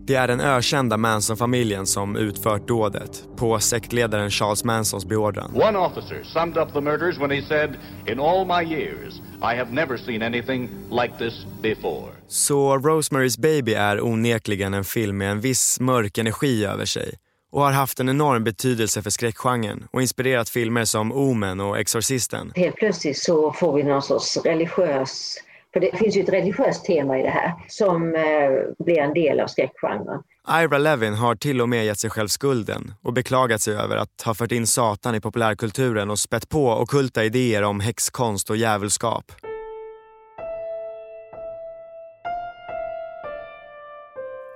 Det 0.07 0.15
är 0.15 0.27
den 0.27 0.39
ökända 0.39 0.97
Manson-familjen 0.97 1.85
som 1.85 2.15
utfört 2.15 2.67
dådet 2.67 3.23
på 3.35 3.59
sektledaren 3.59 4.29
Charles 4.29 4.63
Mansons 4.63 5.05
beordran. 5.05 5.51
One 5.55 5.77
officer 5.77 6.23
summed 6.23 6.57
up 6.57 6.73
the 6.73 6.81
murders 6.81 7.19
when 7.19 7.31
he 7.31 7.41
said, 7.41 7.69
In 8.05 8.19
all 8.19 8.45
my 8.45 8.75
years 8.75 9.13
I 9.41 9.57
have 9.57 9.71
never 9.71 9.97
seen 9.97 10.21
anything 10.21 10.69
like 10.89 11.17
this 11.17 11.45
before. 11.61 12.11
Så 12.27 12.77
Rosemary's 12.77 13.39
Baby 13.39 13.73
är 13.73 14.01
onekligen 14.01 14.73
en 14.73 14.83
film 14.83 15.17
med 15.17 15.31
en 15.31 15.41
viss 15.41 15.79
mörk 15.79 16.17
energi 16.17 16.65
över 16.65 16.85
sig 16.85 17.15
och 17.57 17.63
har 17.63 17.71
haft 17.71 17.99
en 17.99 18.09
enorm 18.09 18.43
betydelse 18.43 19.01
för 19.01 19.09
skräckgenren 19.09 19.87
och 19.91 20.01
inspirerat 20.01 20.49
filmer 20.49 20.85
som 20.85 21.11
Omen 21.11 21.59
och 21.59 21.79
Exorcisten. 21.79 22.51
Helt 22.55 22.75
plötsligt 22.75 23.17
så 23.17 23.51
får 23.51 23.73
vi 23.73 23.83
någon 23.83 24.01
sorts 24.01 24.37
religiös, 24.37 25.37
för 25.73 25.79
det 25.79 25.97
finns 25.97 26.17
ju 26.17 26.21
ett 26.21 26.29
religiöst 26.29 26.85
tema 26.85 27.19
i 27.19 27.23
det 27.23 27.29
här, 27.29 27.53
som 27.67 28.15
eh, 28.15 28.85
blir 28.85 28.97
en 28.97 29.13
del 29.13 29.39
av 29.39 29.47
skräckgenren. 29.47 30.23
Ira 30.63 30.77
Levin 30.77 31.13
har 31.13 31.35
till 31.35 31.61
och 31.61 31.69
med 31.69 31.85
gett 31.85 31.99
sig 31.99 32.09
själv 32.09 32.27
skulden 32.27 32.93
och 33.01 33.13
beklagat 33.13 33.61
sig 33.61 33.75
över 33.75 33.97
att 33.97 34.21
ha 34.25 34.33
fört 34.33 34.51
in 34.51 34.67
Satan 34.67 35.15
i 35.15 35.21
populärkulturen 35.21 36.09
och 36.09 36.19
spett 36.19 36.49
på 36.49 36.71
okulta 36.71 37.23
idéer 37.23 37.63
om 37.63 37.79
häxkonst 37.79 38.49
och 38.49 38.57
djävulskap. 38.57 39.31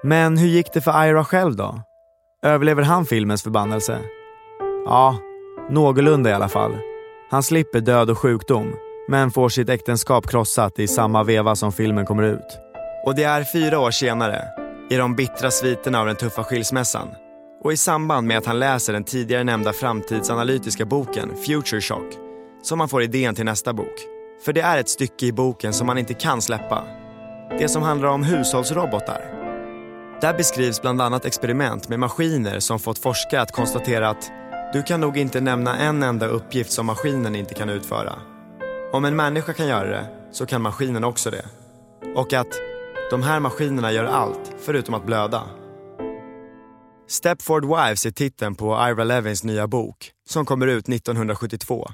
Men 0.04 0.38
hur 0.38 0.48
gick 0.48 0.74
det 0.74 0.82
för 0.82 1.08
Ira 1.08 1.26
själv 1.26 1.56
då? 1.56 1.82
Överlever 2.44 2.84
han 2.84 3.06
filmens 3.06 3.44
förbannelse? 3.44 4.00
Ja, 4.86 5.18
någorlunda 5.70 6.30
i 6.30 6.34
alla 6.34 6.50
fall. 6.50 6.78
Han 7.30 7.44
slipper 7.44 7.80
död 7.80 8.10
och 8.10 8.18
sjukdom, 8.18 8.76
men 9.08 9.32
får 9.32 9.50
sitt 9.50 9.70
äktenskap 9.70 10.28
krossat 10.28 10.80
i 10.80 10.88
samma 10.88 11.24
veva 11.24 11.56
som 11.56 11.72
filmen 11.72 12.06
kommer 12.06 12.24
ut. 12.24 12.60
Och 13.06 13.16
det 13.16 13.24
är 13.24 13.44
fyra 13.54 13.80
år 13.80 13.92
senare, 13.92 14.44
i 14.90 14.96
de 14.96 15.16
bittra 15.16 15.52
sviterna 15.52 16.00
av 16.00 16.06
den 16.06 16.16
tuffa 16.16 16.44
skilsmässan 16.44 17.08
och 17.64 17.74
i 17.74 17.78
samband 17.78 18.28
med 18.28 18.38
att 18.38 18.46
han 18.46 18.60
läser 18.60 18.94
den 18.94 19.04
tidigare 19.04 19.44
nämnda 19.44 19.74
framtidsanalytiska 19.74 20.86
boken 20.86 21.36
Future 21.46 21.82
Shock 21.82 22.14
som 22.64 22.80
han 22.80 22.90
får 22.90 23.04
idén 23.04 23.36
till 23.36 23.46
nästa 23.46 23.74
bok. 23.74 23.96
För 24.46 24.54
det 24.54 24.62
är 24.62 24.78
ett 24.78 24.90
stycke 24.90 25.26
i 25.26 25.32
boken 25.32 25.74
som 25.74 25.88
man 25.88 25.98
inte 25.98 26.14
kan 26.14 26.42
släppa. 26.42 26.84
Det 27.60 27.70
som 27.70 27.84
handlar 27.84 28.10
om 28.10 28.24
hushållsrobotar. 28.24 29.41
Där 30.22 30.34
beskrivs 30.34 30.82
bland 30.82 31.02
annat 31.02 31.26
experiment 31.26 31.90
med 31.90 32.00
maskiner 32.00 32.60
som 32.60 32.80
fått 32.80 33.00
forskare 33.00 33.42
att 33.42 33.52
konstatera 33.52 34.10
att 34.10 34.32
du 34.74 34.84
kan 34.84 35.02
nog 35.02 35.18
inte 35.18 35.42
nämna 35.42 35.78
en 35.78 36.04
enda 36.04 36.28
uppgift 36.28 36.72
som 36.72 36.86
maskinen 36.86 37.36
inte 37.36 37.54
kan 37.54 37.70
utföra. 37.70 38.20
Om 38.94 39.06
en 39.06 39.16
människa 39.16 39.54
kan 39.54 39.68
göra 39.68 39.90
det 39.90 40.06
så 40.32 40.46
kan 40.46 40.62
maskinen 40.62 41.04
också 41.04 41.32
det. 41.32 41.46
Och 42.16 42.34
att 42.34 42.60
de 43.12 43.24
här 43.24 43.40
maskinerna 43.40 43.92
gör 43.92 44.06
allt 44.06 44.54
förutom 44.60 44.94
att 44.94 45.06
blöda. 45.06 45.44
Stepford 47.08 47.66
Wives 47.66 48.06
är 48.06 48.12
titeln 48.12 48.56
på 48.56 48.88
Ira 48.90 49.04
Levins 49.04 49.44
nya 49.44 49.68
bok 49.68 50.12
som 50.30 50.46
kommer 50.46 50.68
ut 50.68 50.90
1972. 50.90 51.88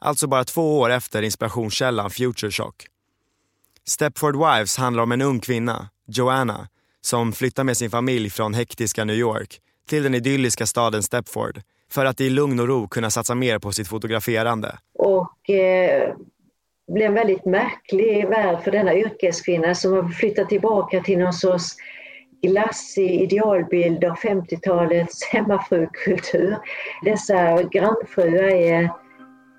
Alltså 0.00 0.26
bara 0.26 0.44
två 0.44 0.78
år 0.78 0.90
efter 0.90 1.22
inspirationskällan 1.22 2.10
Future 2.10 2.50
Shock. 2.50 2.86
Stepford 3.86 4.36
Wives 4.36 4.76
handlar 4.76 5.02
om 5.02 5.12
en 5.12 5.22
ung 5.22 5.40
kvinna, 5.40 5.88
Joanna, 6.06 6.68
som 7.08 7.32
flyttar 7.32 7.64
med 7.64 7.76
sin 7.76 7.90
familj 7.90 8.30
från 8.30 8.54
hektiska 8.54 9.04
New 9.04 9.16
York 9.16 9.60
till 9.88 10.02
den 10.02 10.14
idylliska 10.14 10.66
staden 10.66 11.02
Stepford 11.02 11.60
för 11.90 12.04
att 12.04 12.20
i 12.20 12.30
lugn 12.30 12.60
och 12.60 12.68
ro 12.68 12.88
kunna 12.88 13.10
satsa 13.10 13.34
mer 13.34 13.58
på 13.58 13.72
sitt 13.72 13.88
fotograferande. 13.88 14.78
Och 14.98 15.50
eh, 15.50 16.14
blev 16.92 17.06
en 17.06 17.14
väldigt 17.14 17.44
märklig 17.44 18.28
värld 18.28 18.58
för 18.64 18.70
denna 18.70 18.94
yrkeskvinna 18.94 19.74
som 19.74 19.92
har 19.92 20.08
flyttat 20.08 20.48
tillbaka 20.48 21.00
till 21.00 21.18
någon 21.18 21.32
sorts 21.32 21.76
glassig 22.42 23.10
idealbild 23.10 24.04
av 24.04 24.16
50-talets 24.16 25.24
hemmafrukultur. 25.24 26.56
Dessa 27.04 27.62
grannfruar 27.62 28.48
är 28.48 28.90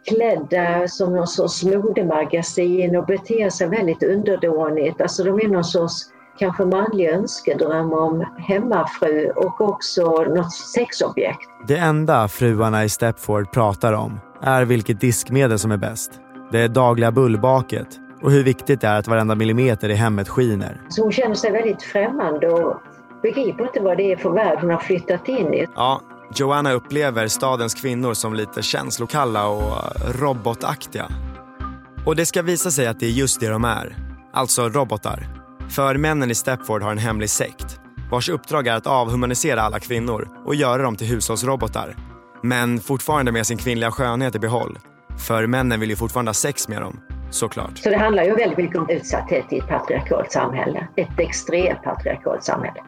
klädda 0.10 0.88
som 0.88 1.16
någon 1.16 1.28
sorts 1.28 1.64
modemagasin 1.64 2.96
och 2.96 3.06
beter 3.06 3.50
sig 3.50 3.68
väldigt 3.68 4.04
underdånigt. 4.04 5.02
Alltså 5.02 5.24
de 5.24 5.40
är 5.40 5.48
någon 5.48 5.64
sorts 5.64 6.10
kanske 6.40 6.66
manlig 6.66 7.10
önskedröm 7.10 7.94
om 7.94 8.26
hemmafru 8.38 9.32
och 9.36 9.62
också 9.62 10.02
något 10.12 10.54
sexobjekt. 10.54 11.50
Det 11.68 11.78
enda 11.78 12.28
fruarna 12.28 12.84
i 12.84 12.90
Stepford 12.90 13.52
pratar 13.52 13.94
om 13.94 14.20
är 14.42 14.66
vilket 14.66 15.02
diskmedel 15.02 15.60
som 15.60 15.72
är 15.72 15.78
bäst. 15.78 16.12
Det 16.52 16.68
dagliga 16.68 17.12
bullbaket 17.12 17.88
och 18.22 18.32
hur 18.32 18.44
viktigt 18.44 18.82
det 18.82 18.88
är 18.88 19.00
att 19.00 19.08
varenda 19.08 19.36
millimeter 19.36 19.90
i 19.90 19.94
hemmet 19.94 20.30
skiner. 20.30 20.82
Så 20.90 21.04
hon 21.04 21.12
känner 21.12 21.36
sig 21.36 21.52
väldigt 21.52 21.84
främmande 21.84 22.50
och 22.50 22.82
begriper 23.22 23.64
inte 23.64 23.80
vad 23.80 23.98
det 23.98 24.12
är 24.12 24.18
för 24.18 24.30
värld 24.30 24.58
hon 24.62 24.70
har 24.70 24.78
flyttat 24.78 25.28
in 25.28 25.54
i. 25.54 25.66
Ja, 25.76 26.02
Joanna 26.36 26.72
upplever 26.72 27.28
stadens 27.28 27.74
kvinnor 27.74 28.14
som 28.14 28.34
lite 28.34 28.62
känslokalla 28.62 29.48
och 29.48 29.78
robotaktiga. 30.22 31.06
Och 32.06 32.16
det 32.16 32.26
ska 32.26 32.42
visa 32.42 32.72
sig 32.72 32.88
att 32.88 33.00
det 33.00 33.06
är 33.06 33.10
just 33.12 33.40
det 33.40 33.50
de 33.50 33.66
är. 33.66 33.96
Alltså 34.34 34.70
robotar. 34.70 35.39
För 35.70 35.98
männen 35.98 36.32
i 36.32 36.36
Stepford 36.36 36.84
har 36.84 36.92
en 36.92 36.98
hemlig 36.98 37.30
sekt 37.30 37.80
vars 38.12 38.30
uppdrag 38.30 38.68
är 38.68 38.74
att 38.74 38.88
avhumanisera 38.88 39.62
alla 39.62 39.80
kvinnor 39.80 40.28
och 40.46 40.56
göra 40.56 40.84
dem 40.84 40.96
till 40.96 41.08
hushållsrobotar. 41.08 41.96
Men 42.44 42.80
fortfarande 42.80 43.32
med 43.32 43.48
sin 43.48 43.58
kvinnliga 43.58 43.92
skönhet 43.92 44.36
i 44.36 44.40
behåll. 44.40 44.80
För 45.28 45.48
männen 45.48 45.80
vill 45.80 45.90
ju 45.90 45.96
fortfarande 45.96 46.30
ha 46.30 46.34
sex 46.34 46.68
med 46.68 46.82
dem, 46.82 47.00
såklart. 47.30 47.78
Så 47.78 47.90
det 47.90 47.98
handlar 47.98 48.24
ju 48.24 48.36
väldigt 48.36 48.58
mycket 48.58 48.78
om 48.78 48.90
utsatthet 48.90 49.46
i 49.54 49.58
ett 49.58 49.68
patriarkalt 49.68 50.32
samhälle. 50.32 50.88
Ett 50.96 51.20
extremt 51.20 51.84
patriarkalt 51.84 52.44
samhälle. 52.44 52.84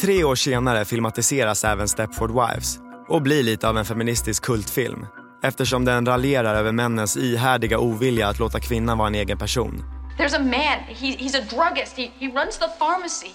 Tre 0.00 0.24
år 0.24 0.34
senare 0.34 0.84
filmatiseras 0.84 1.64
även 1.64 1.88
Stepford 1.88 2.30
Wives 2.30 2.78
och 3.08 3.22
blir 3.22 3.42
lite 3.42 3.68
av 3.68 3.78
en 3.78 3.84
feministisk 3.84 4.44
kultfilm. 4.44 5.06
eftersom 5.42 5.84
den 5.84 6.06
raljerar 6.06 6.54
över 6.54 6.72
männens 6.72 7.16
ihärdiga 7.16 7.78
ovilja 7.78 8.28
att 8.28 8.38
låta 8.38 8.60
kvinnan 8.60 8.98
vara 8.98 9.08
en 9.08 9.14
egen 9.14 9.38
person. 9.38 9.95
There's 10.16 10.32
a 10.32 10.38
man, 10.38 10.80
he, 10.84 11.16
he's 11.16 11.34
a 11.34 11.44
druggist, 11.44 11.96
he, 11.96 12.06
he 12.18 12.28
runs 12.28 12.56
the 12.58 12.68
pharmacy. 12.68 13.34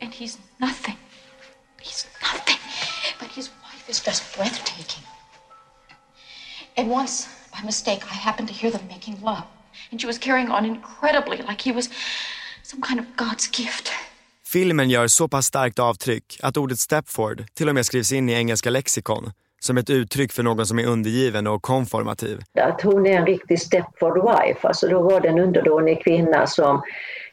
And 0.00 0.12
he's 0.12 0.38
nothing. 0.60 0.96
He's 1.80 2.06
nothing. 2.22 2.58
But 3.18 3.28
his 3.28 3.50
wife 3.62 3.88
is 3.88 4.00
just 4.00 4.36
breathtaking. 4.36 5.04
And 6.76 6.90
once, 6.90 7.28
by 7.52 7.62
mistake, 7.64 8.02
I 8.10 8.14
happened 8.14 8.48
to 8.48 8.54
hear 8.54 8.70
them 8.70 8.86
making 8.88 9.20
love. 9.22 9.44
And 9.90 10.00
she 10.00 10.06
was 10.06 10.18
carrying 10.18 10.50
on 10.50 10.64
incredibly, 10.64 11.38
like 11.38 11.60
he 11.60 11.72
was 11.72 11.88
some 12.62 12.80
kind 12.80 13.00
of 13.00 13.06
God's 13.16 13.46
gift. 13.46 13.92
Filmen 14.44 14.90
gör 14.90 15.08
så 15.08 15.28
pass 15.28 15.46
starkt 15.46 15.78
avtryck 15.78 16.40
att 16.42 16.56
ordet 16.56 16.78
Stepford 16.78 17.46
till 17.54 17.68
och 17.68 17.74
med 17.74 17.86
skrivs 17.86 18.12
in 18.12 18.28
i 18.28 18.32
engelska 18.32 18.70
lexikon 18.70 19.32
som 19.60 19.78
ett 19.78 19.90
uttryck 19.90 20.32
för 20.32 20.42
någon 20.42 20.66
som 20.66 20.78
är 20.78 20.86
undergiven 20.86 21.46
och 21.46 21.62
konformativ. 21.62 22.40
Att 22.60 22.82
hon 22.82 23.06
är 23.06 23.10
en 23.10 23.26
riktig 23.26 23.60
Stepford 23.60 24.16
wife, 24.16 24.68
alltså 24.68 24.88
då 24.88 25.02
var 25.02 25.20
det 25.20 25.28
en 25.28 25.38
underdånig 25.38 26.04
kvinna 26.04 26.46
som 26.46 26.82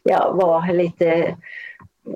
ja, 0.04 0.32
var 0.32 0.74
lite 0.74 1.36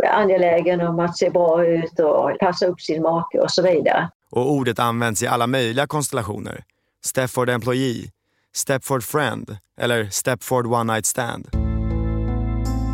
angelägen 0.10 0.82
om 0.82 1.00
att 1.00 1.18
se 1.18 1.30
bra 1.30 1.66
ut 1.66 2.00
och 2.00 2.40
passa 2.40 2.66
upp 2.66 2.82
sin 2.82 3.02
make 3.02 3.40
och 3.40 3.52
så 3.52 3.62
vidare. 3.62 4.10
Och 4.32 4.52
ordet 4.52 4.80
används 4.80 5.24
i 5.24 5.28
alla 5.28 5.48
möjliga 5.48 5.88
konstellationer. 5.88 6.64
Stepford 7.06 7.50
employee, 7.50 8.12
Stepford 8.56 9.04
friend 9.04 9.58
eller 9.82 10.10
Stepford 10.10 10.66
one 10.66 10.94
night 10.94 11.06
stand. 11.06 11.67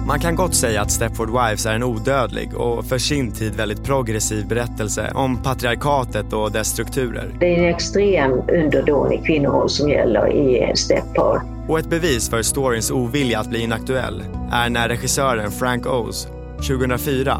Man 0.07 0.19
kan 0.19 0.35
gott 0.35 0.55
säga 0.55 0.81
att 0.81 0.91
Stepford 0.91 1.29
Wives 1.29 1.65
är 1.65 1.75
en 1.75 1.83
odödlig 1.83 2.57
och 2.57 2.85
för 2.85 2.97
sin 2.97 3.31
tid 3.31 3.55
väldigt 3.55 3.83
progressiv 3.83 4.47
berättelse 4.47 5.11
om 5.15 5.37
patriarkatet 5.43 6.33
och 6.33 6.51
dess 6.51 6.67
strukturer. 6.67 7.35
Det 7.39 7.55
är 7.55 7.59
en 7.59 7.75
extrem 7.75 8.31
underdånig 8.31 9.25
kvinnoroll 9.25 9.69
som 9.69 9.89
gäller 9.89 10.33
i 10.33 10.75
Stepford. 10.75 11.41
Och 11.67 11.79
ett 11.79 11.89
bevis 11.89 12.29
för 12.29 12.41
storyns 12.41 12.91
ovilja 12.91 13.39
att 13.39 13.49
bli 13.49 13.63
inaktuell 13.63 14.23
är 14.51 14.69
när 14.69 14.89
regissören 14.89 15.51
Frank 15.51 15.85
Oz 15.85 16.27
2004, 16.57 17.39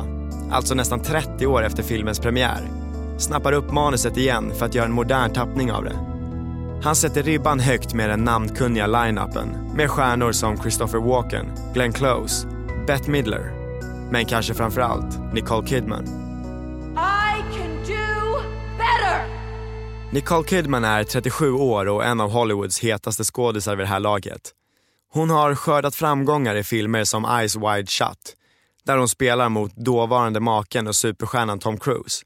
alltså 0.52 0.76
nästan 0.76 1.00
30 1.00 1.48
år 1.48 1.66
efter 1.66 1.84
filmens 1.84 2.20
premiär, 2.20 2.62
snappar 3.18 3.54
upp 3.54 3.72
manuset 3.72 4.18
igen 4.18 4.52
för 4.58 4.66
att 4.66 4.76
göra 4.76 4.86
en 4.86 4.92
modern 4.92 5.34
tappning 5.34 5.72
av 5.72 5.84
det. 5.84 6.13
Han 6.84 6.96
sätter 6.96 7.24
ribban 7.24 7.60
högt 7.60 7.94
med 7.94 8.10
den 8.10 8.24
namnkunniga 8.24 8.88
line-upen 8.88 9.76
med 9.76 9.92
stjärnor 9.92 10.32
som 10.32 10.58
Christopher 10.58 11.00
Walken, 11.00 11.46
Glenn 11.74 11.94
Close, 11.94 12.48
Bette 12.88 13.12
Midler, 13.12 13.54
men 14.12 14.26
kanske 14.26 14.54
framförallt 14.54 15.34
Nicole 15.34 15.68
Kidman. 15.68 16.04
I 16.04 17.58
can 17.58 17.76
do 17.88 18.42
better! 18.78 19.28
Nicole 20.12 20.48
Kidman 20.48 20.84
är 20.84 21.04
37 21.04 21.52
år 21.52 21.88
och 21.88 22.06
en 22.06 22.22
av 22.22 22.32
Hollywoods 22.32 22.80
hetaste 22.80 23.24
skådisar 23.24 23.76
vid 23.76 23.86
det 23.86 23.90
här 23.90 24.00
laget. 24.00 24.52
Hon 25.14 25.30
har 25.30 25.56
skördat 25.56 25.96
framgångar 25.96 26.56
i 26.56 26.64
filmer 26.64 27.04
som 27.04 27.26
Eyes 27.26 27.56
Wide 27.56 27.88
Shut, 27.88 28.36
där 28.86 28.98
hon 28.98 29.10
spelar 29.10 29.50
mot 29.50 29.76
dåvarande 29.76 30.40
maken 30.40 30.88
och 30.88 30.96
superstjärnan 30.96 31.60
Tom 31.60 31.78
Cruise. 31.78 32.24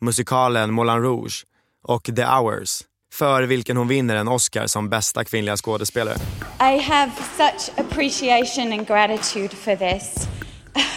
Musikalen 0.00 0.72
Moulin 0.72 1.02
Rouge 1.02 1.44
och 1.82 2.04
The 2.16 2.24
Hours, 2.24 2.82
för 3.18 3.42
vilken 3.42 3.76
hon 3.76 3.88
vinner 3.88 4.16
en 4.16 4.28
Oscar 4.28 4.66
som 4.66 4.88
bästa 4.88 5.24
kvinnliga 5.24 5.56
skådespelare. 5.56 6.16
I 6.60 6.78
have 6.82 7.12
such 7.36 7.78
appreciation 7.78 8.72
and 8.72 8.86
gratitude 8.86 9.56
for 9.56 9.76
this. 9.76 10.28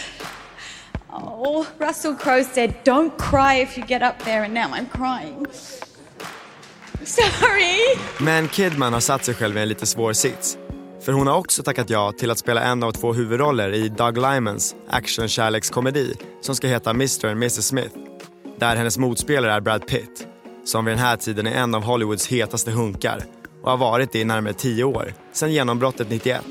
Oh, 1.43 1.65
Russell 1.79 2.15
Crowe 2.15 2.43
said, 2.43 2.73
Don't 2.83 3.11
cry 3.17 3.61
if 3.61 3.77
you 3.77 3.87
get 3.87 4.01
up 4.01 4.23
there, 4.25 4.43
and 4.43 4.53
now 4.53 4.67
I'm 4.73 4.85
crying. 4.91 5.45
Sorry! 7.03 7.99
Men 8.19 8.47
Kidman 8.47 8.93
har 8.93 8.99
satt 8.99 9.25
sig 9.25 9.35
själv 9.35 9.57
i 9.57 9.61
en 9.61 9.67
lite 9.67 9.85
svår 9.85 10.13
sits. 10.13 10.57
För 11.01 11.11
hon 11.11 11.27
har 11.27 11.37
också 11.37 11.63
tackat 11.63 11.89
ja 11.89 12.11
till 12.11 12.31
att 12.31 12.37
spela 12.37 12.61
en 12.61 12.83
av 12.83 12.91
två 12.91 13.13
huvudroller 13.13 13.73
i 13.73 13.89
Doug 13.89 14.17
Lymans 14.17 14.75
action-kärlekskomedi 14.89 16.15
som 16.41 16.55
ska 16.55 16.67
heta 16.67 16.89
Mr 16.89 17.25
and 17.25 17.37
Mrs 17.37 17.67
Smith. 17.67 17.95
Där 18.59 18.75
hennes 18.75 18.97
motspelare 18.97 19.53
är 19.53 19.61
Brad 19.61 19.87
Pitt, 19.87 20.27
som 20.65 20.85
vid 20.85 20.91
den 20.91 20.99
här 20.99 21.17
tiden 21.17 21.47
är 21.47 21.51
en 21.51 21.75
av 21.75 21.83
Hollywoods 21.83 22.27
hetaste 22.27 22.71
hunkar 22.71 23.23
och 23.61 23.69
har 23.69 23.77
varit 23.77 24.11
det 24.11 24.19
i 24.19 24.25
närmare 24.25 24.53
tio 24.53 24.83
år, 24.83 25.13
sedan 25.33 25.51
genombrottet 25.51 26.09
91. 26.09 26.41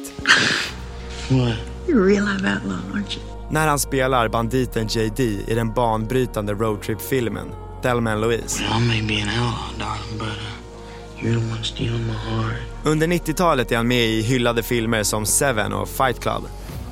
What? 1.28 1.54
You 1.88 2.06
realize 2.06 2.42
that 2.42 2.64
love, 2.64 2.82
aren't 2.92 3.18
you? 3.18 3.50
När 3.50 3.68
han 3.68 3.78
spelar 3.78 4.28
banditen 4.28 4.86
JD 4.86 5.20
i 5.20 5.54
den 5.54 5.72
banbrytande 5.72 6.52
roadtrip-filmen 6.52 7.46
Thelma 7.82 8.14
Louise. 8.14 8.62
Uh. 8.64 8.80
Under 12.84 13.06
90-talet 13.06 13.72
är 13.72 13.76
han 13.76 13.88
med 13.88 14.06
i 14.06 14.22
hyllade 14.22 14.62
filmer 14.62 15.02
som 15.02 15.26
Seven 15.26 15.72
och 15.72 15.88
Fight 15.88 16.20
Club. 16.20 16.42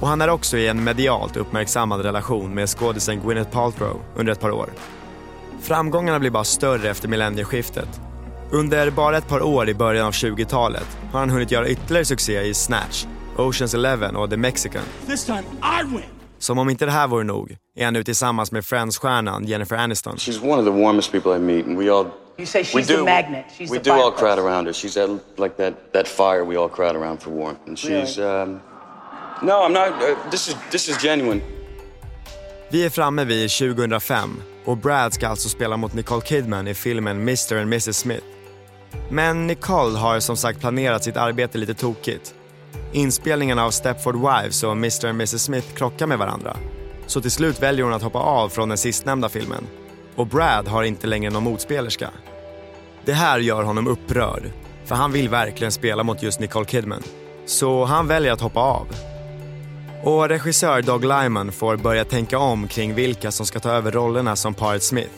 Och 0.00 0.08
han 0.08 0.20
är 0.20 0.28
också 0.28 0.56
i 0.56 0.68
en 0.68 0.84
medialt 0.84 1.36
uppmärksammad 1.36 2.00
relation 2.00 2.54
med 2.54 2.68
skådisen 2.68 3.20
Gwyneth 3.20 3.50
Paltrow 3.50 4.00
under 4.16 4.32
ett 4.32 4.40
par 4.40 4.50
år. 4.50 4.70
Framgångarna 5.60 6.18
blir 6.18 6.30
bara 6.30 6.44
större 6.44 6.90
efter 6.90 7.08
millennieskiftet. 7.08 8.00
Under 8.50 8.90
bara 8.90 9.16
ett 9.18 9.28
par 9.28 9.42
år 9.42 9.68
i 9.68 9.74
början 9.74 10.06
av 10.06 10.12
20-talet 10.12 10.98
har 11.12 11.20
han 11.20 11.30
hunnit 11.30 11.50
göra 11.50 11.68
ytterligare 11.68 12.04
succé 12.04 12.40
i 12.42 12.54
Snatch, 12.54 13.04
Oceans 13.36 13.74
Eleven 13.74 14.16
och 14.16 14.30
The 14.30 14.36
Mexican. 14.36 14.82
This 15.06 15.24
time 15.24 15.42
I 15.62 15.84
win. 15.84 16.02
Som 16.38 16.58
om 16.58 16.70
inte 16.70 16.84
det 16.84 16.92
här 16.92 17.08
vore 17.08 17.24
nog 17.24 17.56
är 17.76 17.84
han 17.84 17.92
nu 17.94 18.04
tillsammans 18.04 18.52
med 18.52 18.64
Friends-stjärnan 18.64 19.44
Jennifer 19.44 19.76
Aniston. 19.76 20.16
She's 20.16 20.42
one 20.42 20.58
of 20.60 20.64
the 20.64 20.82
warmest 20.82 21.12
people 21.12 21.36
I 21.36 21.38
meet, 21.38 21.66
and 21.66 21.78
we 21.78 21.90
all. 21.92 22.06
You 22.36 22.46
say 22.46 22.60
we 22.62 22.64
she's 22.64 22.86
the 22.86 22.96
do, 22.96 23.04
magnet. 23.04 23.44
She's 23.58 23.70
we 23.70 23.78
the 23.78 23.90
do 23.90 23.92
all 23.92 24.12
crowd 24.12 24.38
around 24.38 24.66
her. 24.66 24.72
She's 24.72 24.94
that, 24.94 25.10
like 25.38 25.56
that, 25.56 25.92
that 25.92 26.08
fire 26.08 26.44
we 26.44 26.56
all 26.56 26.68
crowd 26.68 26.96
around 26.96 27.22
for 27.22 27.30
warmth. 27.30 27.58
And 27.66 27.78
she's. 27.78 28.18
Um, 28.18 28.60
no, 29.42 29.66
I'm 29.66 29.72
not. 29.72 29.88
Uh, 29.88 30.30
this 30.30 30.48
is 30.48 30.56
this 30.70 30.88
is 30.88 31.02
genuine. 31.02 31.40
Vi 32.70 32.84
är 32.84 32.90
framme 32.90 33.24
vid 33.24 33.50
2005 33.50 34.42
och 34.68 34.76
Brad 34.76 35.14
ska 35.14 35.28
alltså 35.28 35.48
spela 35.48 35.76
mot 35.76 35.94
Nicole 35.94 36.22
Kidman 36.24 36.68
i 36.68 36.74
filmen 36.74 37.16
Mr 37.16 37.56
and 37.56 37.72
Mrs 37.72 37.96
Smith. 37.96 38.24
Men 39.10 39.46
Nicole 39.46 39.98
har 39.98 40.20
som 40.20 40.36
sagt 40.36 40.60
planerat 40.60 41.04
sitt 41.04 41.16
arbete 41.16 41.58
lite 41.58 41.74
tokigt. 41.74 42.34
Inspelningarna 42.92 43.64
av 43.64 43.70
Stepford 43.70 44.16
Wives 44.16 44.62
och 44.62 44.72
Mr 44.72 45.06
and 45.06 45.16
Mrs 45.16 45.42
Smith 45.42 45.74
krockar 45.74 46.06
med 46.06 46.18
varandra. 46.18 46.56
Så 47.06 47.20
till 47.20 47.30
slut 47.30 47.62
väljer 47.62 47.84
hon 47.84 47.94
att 47.94 48.02
hoppa 48.02 48.18
av 48.18 48.48
från 48.48 48.68
den 48.68 48.78
sistnämnda 48.78 49.28
filmen. 49.28 49.66
Och 50.16 50.26
Brad 50.26 50.68
har 50.68 50.82
inte 50.82 51.06
längre 51.06 51.30
någon 51.30 51.44
motspelerska. 51.44 52.10
Det 53.04 53.12
här 53.12 53.38
gör 53.38 53.62
honom 53.62 53.86
upprörd, 53.86 54.50
för 54.84 54.94
han 54.94 55.12
vill 55.12 55.28
verkligen 55.28 55.72
spela 55.72 56.02
mot 56.02 56.22
just 56.22 56.40
Nicole 56.40 56.66
Kidman. 56.66 57.02
Så 57.46 57.84
han 57.84 58.06
väljer 58.06 58.32
att 58.32 58.40
hoppa 58.40 58.60
av. 58.60 58.86
Och 60.02 60.28
regissör 60.28 60.82
Doug 60.82 61.04
Lyman 61.04 61.52
får 61.52 61.76
börja 61.76 62.04
tänka 62.04 62.38
om 62.38 62.68
kring 62.68 62.94
vilka 62.94 63.30
som 63.30 63.46
ska 63.46 63.60
ta 63.60 63.70
över 63.70 63.92
rollerna 63.92 64.36
som 64.36 64.54
paret 64.54 64.82
Smith. 64.82 65.10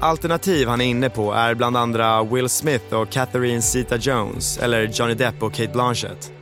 Alternativ 0.00 0.68
han 0.68 0.80
är 0.80 0.84
inne 0.84 1.10
på 1.10 1.32
är 1.32 1.54
bland 1.54 1.76
andra 1.76 2.22
Will 2.22 2.48
Smith 2.48 2.94
och 2.94 3.10
Catherine 3.10 3.62
Zeta-Jones 3.62 4.62
eller 4.62 4.82
Johnny 4.82 5.14
Depp 5.14 5.42
och 5.42 5.52
Kate 5.52 5.72
Blanchett. 5.72 6.32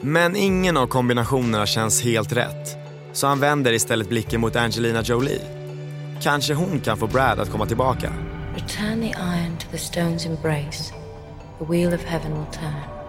Men 0.00 0.36
ingen 0.36 0.76
av 0.76 0.86
kombinationerna 0.86 1.66
känns 1.66 2.02
helt 2.02 2.32
rätt, 2.32 2.76
så 3.12 3.26
han 3.26 3.40
vänder 3.40 3.72
istället 3.72 4.08
blicken 4.08 4.40
mot 4.40 4.56
Angelina 4.56 5.02
Jolie. 5.02 5.40
Kanske 6.22 6.54
hon 6.54 6.80
kan 6.80 6.96
få 6.96 7.06
Brad 7.06 7.40
att 7.40 7.50
komma 7.50 7.66
tillbaka. 7.66 8.12
Return 8.54 9.00
the 9.00 9.08
iron 9.08 9.56
to 9.58 9.66
the 9.70 9.76
stone's 9.76 10.26
embrace. 10.26 10.92
The 11.58 11.64
wheel 11.64 11.94
of 11.94 12.04
heaven 12.04 12.32
will 12.32 12.52
turn. 12.52 13.03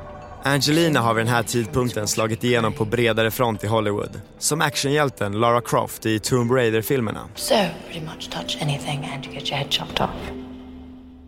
Angelina 0.48 1.00
har 1.00 1.14
vid 1.14 1.26
den 1.26 1.34
här 1.34 1.44
tidpunkten 1.44 2.08
slagit 2.08 2.44
igenom 2.44 2.74
på 2.74 2.86
bredare 2.86 3.32
front 3.32 3.64
i 3.64 3.68
Hollywood. 3.68 4.22
Som 4.40 4.62
actionhjälten 4.62 5.40
Lara 5.40 5.62
Croft 5.62 6.06
i 6.06 6.20
Tomb 6.20 6.52
Raider-filmerna. 6.52 7.28
So, 7.36 7.56
pretty 7.86 8.06
much 8.06 8.30
touch 8.30 8.58
anything 8.62 9.10
and 9.14 9.26
you 9.26 9.34
get 9.34 9.50
your 9.50 9.58
head 9.58 9.68
chopped 9.70 10.02
off. 10.02 10.32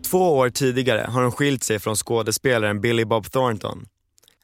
Två 0.10 0.38
år 0.38 0.49
tidigare 0.49 1.08
har 1.10 1.21
hon 1.21 1.32
skilt 1.32 1.63
sig 1.63 1.80
från 1.80 1.95
skådespelaren 1.95 2.82
Billy 2.82 3.06
Bob 3.06 3.32
Thornton. 3.32 3.86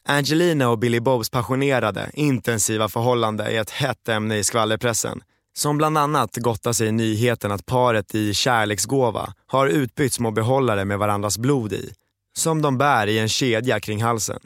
Angelina 0.06 0.70
och 0.70 0.80
Billy 0.80 1.00
Bobs 1.00 1.30
passionerade, 1.30 2.10
intensiva 2.14 2.90
förhållande 2.90 3.44
är 3.44 3.62
ett 3.62 3.70
hett 3.70 4.10
ämne 4.10 4.38
i 4.38 4.44
skvallerpressen. 4.44 5.22
Som 5.56 5.78
bland 5.78 5.98
annat 5.98 6.38
gottar 6.38 6.74
sig 6.74 6.88
i 6.88 6.92
nyheten 6.92 7.52
att 7.52 7.66
paret 7.66 8.16
i 8.16 8.34
kärleksgåva 8.34 9.34
har 9.48 9.68
utbytt 9.68 10.14
små 10.14 10.32
behållare 10.32 10.86
med 10.86 11.00
varandras 11.00 11.38
blod 11.38 11.74
i. 11.74 11.94
Som 12.38 12.62
de 12.62 12.78
bär 12.78 13.08
i 13.08 13.20
en 13.20 13.30
kedja 13.30 13.80
kring 13.80 14.04
halsen. 14.04 14.40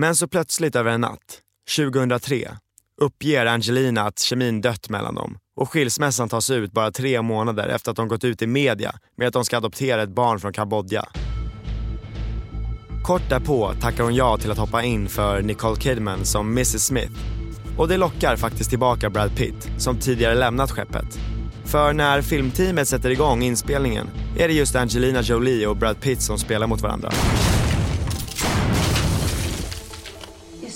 Men 0.00 0.16
så 0.16 0.28
plötsligt 0.28 0.76
över 0.76 0.90
en 0.90 1.00
natt, 1.00 1.40
2003, 1.76 2.56
uppger 3.00 3.46
Angelina 3.46 4.02
att 4.02 4.18
kemin 4.18 4.60
dött 4.60 4.88
mellan 4.88 5.14
dem 5.14 5.38
och 5.56 5.70
skilsmässan 5.70 6.28
tas 6.28 6.50
ut 6.50 6.72
bara 6.72 6.90
tre 6.90 7.22
månader 7.22 7.68
efter 7.68 7.90
att 7.90 7.96
de 7.96 8.08
gått 8.08 8.24
ut 8.24 8.42
i 8.42 8.46
media 8.46 8.94
med 9.16 9.28
att 9.28 9.32
de 9.32 9.44
ska 9.44 9.56
adoptera 9.56 10.02
ett 10.02 10.10
barn 10.10 10.40
från 10.40 10.52
Kambodja. 10.52 11.04
Kort 13.04 13.28
därpå 13.28 13.72
tackar 13.80 14.04
hon 14.04 14.14
ja 14.14 14.38
till 14.38 14.50
att 14.50 14.58
hoppa 14.58 14.82
in 14.82 15.08
för 15.08 15.42
Nicole 15.42 15.80
Kidman 15.80 16.24
som 16.24 16.50
Mrs 16.50 16.86
Smith. 16.86 17.12
Och 17.78 17.88
det 17.88 17.96
lockar 17.96 18.36
faktiskt 18.36 18.70
tillbaka 18.70 19.10
Brad 19.10 19.36
Pitt, 19.36 19.70
som 19.78 19.98
tidigare 19.98 20.34
lämnat 20.34 20.70
skeppet. 20.70 21.18
För 21.64 21.92
när 21.92 22.22
filmteamet 22.22 22.88
sätter 22.88 23.10
igång 23.10 23.42
inspelningen 23.42 24.06
är 24.38 24.48
det 24.48 24.54
just 24.54 24.76
Angelina 24.76 25.20
Jolie 25.22 25.66
och 25.66 25.76
Brad 25.76 26.00
Pitt 26.00 26.22
som 26.22 26.38
spelar 26.38 26.66
mot 26.66 26.80
varandra. 26.80 27.12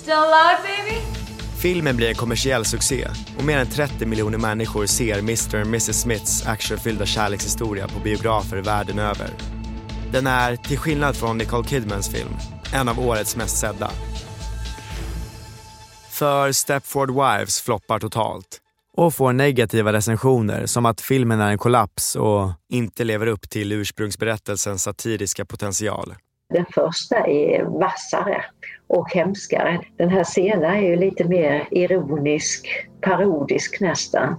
Still 0.05 0.15
alive, 0.15 0.63
baby? 0.63 1.01
Filmen 1.63 1.97
blir 1.97 2.09
en 2.09 2.15
kommersiell 2.15 2.65
succé 2.65 3.09
och 3.39 3.45
mer 3.45 3.59
än 3.59 3.67
30 3.67 4.07
miljoner 4.07 4.39
människor 4.39 4.87
ser 4.87 5.19
Mr 5.19 5.61
och 5.61 5.67
Mrs 5.67 6.01
Smiths 6.01 6.47
actionfyllda 6.47 7.07
kärlekshistoria 7.07 7.89
på 7.89 8.01
biografer 8.01 8.57
världen 8.57 8.99
över. 8.99 9.31
Den 10.13 10.27
är, 10.27 10.57
till 10.57 10.79
skillnad 10.79 11.17
från 11.17 11.39
Nicole 11.39 11.69
Kidmans 11.69 12.09
film, 12.13 12.29
en 12.75 12.89
av 12.89 13.01
årets 13.01 13.37
mest 13.37 13.57
sedda. 13.57 13.91
För 16.11 16.53
Stepford 16.53 17.11
Wives 17.11 17.61
floppar 17.61 17.99
totalt 17.99 18.61
och 18.97 19.15
får 19.15 19.33
negativa 19.33 19.93
recensioner 19.93 20.67
som 20.67 20.87
att 20.87 21.01
filmen 21.01 21.41
är 21.41 21.51
en 21.51 21.59
kollaps 21.59 22.17
och 22.17 22.51
inte 22.69 23.05
lever 23.05 23.27
upp 23.27 23.51
till 23.51 23.73
ursprungsberättelsens 23.73 24.83
satiriska 24.83 25.45
potential. 25.45 26.15
Den 26.55 26.67
första 26.75 27.17
är 27.17 27.79
vassare 27.81 28.45
och 28.89 29.11
hemskare. 29.11 29.81
Den 29.97 30.09
här 30.09 30.25
senare 30.25 30.77
är 30.77 30.83
ju 30.83 30.97
lite 30.97 31.25
mer 31.25 31.69
ironisk, 31.71 32.69
parodisk 33.01 33.81
nästan. 33.81 34.37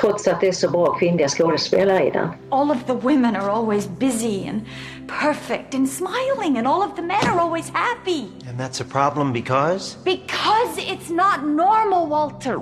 Trots 0.00 0.28
att 0.28 0.40
det 0.40 0.48
är 0.48 0.52
så 0.52 0.70
bra 0.70 0.94
kvinnliga 0.94 1.28
skådespelare 1.28 2.06
i 2.06 2.10
den. 2.10 2.28
All 2.50 2.70
of 2.70 2.84
the 2.86 2.92
women 2.92 3.36
are 3.36 3.52
always 3.52 3.88
busy 3.88 4.48
and 4.48 4.60
perfect 5.22 5.74
and 5.74 5.88
smiling, 5.88 6.58
and 6.58 6.66
all 6.66 6.82
of 6.82 6.96
the 6.96 7.02
men 7.02 7.26
are 7.26 7.40
always 7.40 7.70
happy. 7.70 8.24
And 8.48 8.60
that's 8.60 8.82
a 8.82 8.86
problem 8.92 9.32
because? 9.32 9.96
Because 10.04 10.78
it's 10.78 11.10
not 11.10 11.44
normal, 11.44 12.08
Walter. 12.08 12.56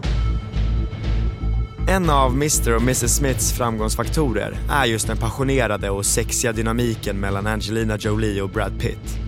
En 1.88 2.10
av 2.10 2.32
Mr 2.32 2.74
och 2.74 2.82
Mrs 2.82 3.16
Smiths 3.16 3.52
framgångsfaktorer 3.52 4.58
är 4.70 4.84
just 4.84 5.06
den 5.06 5.16
passionerade 5.16 5.90
och 5.90 6.06
sexiga 6.06 6.52
dynamiken 6.52 7.20
mellan 7.20 7.46
Angelina 7.46 7.96
Jolie 7.96 8.42
och 8.42 8.50
Brad 8.50 8.80
Pitt. 8.80 9.27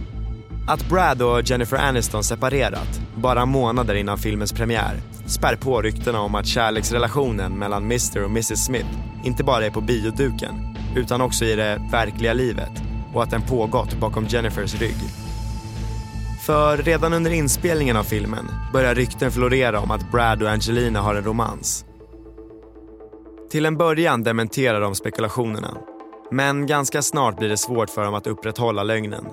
Att 0.70 0.88
Brad 0.88 1.22
och 1.22 1.42
Jennifer 1.42 1.76
Aniston 1.76 2.24
separerat, 2.24 3.00
bara 3.14 3.46
månader 3.46 3.94
innan 3.94 4.18
filmens 4.18 4.52
premiär, 4.52 5.00
spär 5.26 5.56
på 5.56 5.82
ryktena 5.82 6.20
om 6.20 6.34
att 6.34 6.46
kärleksrelationen 6.46 7.58
mellan 7.58 7.84
Mr 7.84 8.24
och 8.24 8.30
Mrs 8.30 8.64
Smith 8.64 8.88
inte 9.24 9.44
bara 9.44 9.66
är 9.66 9.70
på 9.70 9.80
bioduken, 9.80 10.54
utan 10.96 11.20
också 11.20 11.44
i 11.44 11.56
det 11.56 11.82
verkliga 11.92 12.32
livet 12.32 12.70
och 13.14 13.22
att 13.22 13.30
den 13.30 13.42
pågått 13.42 13.94
bakom 14.00 14.26
Jennifers 14.26 14.74
rygg. 14.74 14.96
För 16.46 16.76
redan 16.76 17.12
under 17.12 17.30
inspelningen 17.30 17.96
av 17.96 18.04
filmen 18.04 18.44
börjar 18.72 18.94
rykten 18.94 19.30
florera 19.30 19.80
om 19.80 19.90
att 19.90 20.12
Brad 20.12 20.42
och 20.42 20.50
Angelina 20.50 21.00
har 21.00 21.14
en 21.14 21.24
romans. 21.24 21.84
Till 23.50 23.66
en 23.66 23.76
början 23.76 24.22
dementerar 24.22 24.80
de 24.80 24.94
spekulationerna. 24.94 25.76
Men 26.30 26.66
ganska 26.66 27.02
snart 27.02 27.38
blir 27.38 27.48
det 27.48 27.56
svårt 27.56 27.90
för 27.90 28.04
dem 28.04 28.14
att 28.14 28.26
upprätthålla 28.26 28.82
lögnen. 28.82 29.24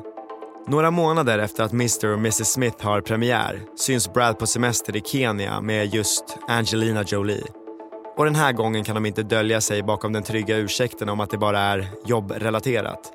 Några 0.70 0.92
månader 0.92 1.40
efter 1.40 1.64
att 1.64 1.72
Mr 1.72 2.06
och 2.08 2.20
Mrs 2.20 2.48
Smith 2.48 2.86
har 2.86 3.02
premiär 3.02 3.62
syns 3.76 4.14
Brad 4.14 4.40
på 4.40 4.48
semester 4.48 4.96
i 4.96 5.02
Kenya 5.02 5.62
med 5.62 5.94
just 5.94 6.38
Angelina 6.48 7.04
Jolie. 7.04 7.44
Och 8.18 8.26
den 8.26 8.36
här 8.36 8.52
gången 8.52 8.84
kan 8.84 8.96
de 8.96 9.06
inte 9.06 9.24
dölja 9.24 9.62
sig 9.62 9.84
bakom 9.84 10.14
den 10.14 10.24
trygga 10.24 10.58
ursäkten 10.58 11.10
om 11.10 11.20
att 11.20 11.30
det 11.30 11.38
bara 11.38 11.60
är 11.60 11.88
jobbrelaterat. 12.06 13.12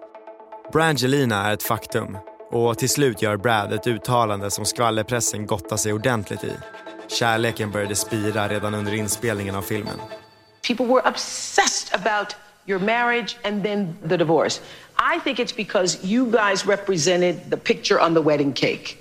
Brangelina 0.73 1.47
är 1.47 1.55
ett 1.55 1.63
faktum 1.63 2.19
och 2.51 2.79
till 2.79 2.91
slut 2.91 3.23
gör 3.23 3.37
Brad 3.37 3.73
ett 3.73 3.87
uttalande 3.87 4.51
som 4.51 4.65
skvallerpressen 4.65 5.47
gottar 5.47 5.77
sig 5.77 5.93
ordentligt 5.93 6.45
i. 6.45 6.53
Kärleken 7.09 7.71
började 7.71 7.95
spira 7.95 8.49
redan 8.49 8.75
under 8.75 8.95
inspelningen 8.95 9.55
av 9.55 9.63
filmen. 9.63 9.97
People 10.67 10.87
were 10.87 11.09
obsessed 11.09 12.01
about 12.01 12.37
your 12.67 12.81
marriage 12.81 13.37
and 13.45 13.65
then 13.65 13.97
the 14.09 14.17
divorce. 14.17 14.61
I 15.03 15.21
think 15.21 15.39
it's 15.39 15.57
because 15.57 16.07
you 16.07 16.31
guys 16.31 16.67
represented 16.67 17.51
the 17.51 17.57
picture 17.57 18.01
on 18.07 18.15
the 18.15 18.21
wedding 18.21 18.53
cake. 18.53 18.97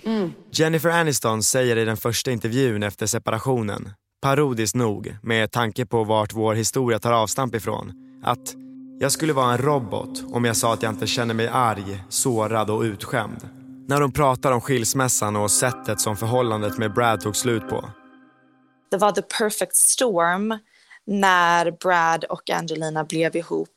Jennifer 0.52 0.90
Aniston 0.90 1.44
säger 1.44 1.78
i 1.78 1.86
den 1.86 1.98
första 1.98 2.32
intervjun 2.32 2.84
efter 2.84 3.06
separationen, 3.06 3.94
parodiskt 4.22 4.76
nog 4.76 5.16
med 5.22 5.52
tanke 5.52 5.86
på 5.86 6.04
vart 6.04 6.34
vår 6.34 6.54
historia 6.54 7.00
tar 7.00 7.12
avstamp 7.12 7.56
ifrån, 7.56 7.94
att 8.24 8.56
jag 9.00 9.12
skulle 9.12 9.34
vara 9.34 9.52
en 9.52 9.58
robot 9.58 10.24
om 10.34 10.46
jag 10.46 10.58
sa 10.58 10.74
att 10.74 10.84
jag 10.84 10.92
inte 10.92 11.08
känner 11.08 11.34
mig 11.34 11.48
arg, 11.48 12.04
sårad 12.10 12.70
och 12.70 12.82
utskämd. 12.82 13.50
När 13.88 14.02
hon 14.02 14.12
pratar 14.12 14.52
om 14.52 14.62
skilsmässan 14.62 15.36
och 15.36 15.52
sättet 15.52 16.00
som 16.00 16.18
förhållandet 16.18 16.78
med 16.78 16.94
Brad 16.94 17.22
tog 17.22 17.36
slut 17.36 17.70
på. 17.70 17.90
Det 18.92 18.98
var 18.98 19.12
the 19.12 19.22
perfect 19.22 19.76
storm 19.76 20.60
när 21.06 21.72
Brad 21.72 22.24
och 22.24 22.50
Angelina 22.50 23.04
blev 23.04 23.36
ihop. 23.36 23.70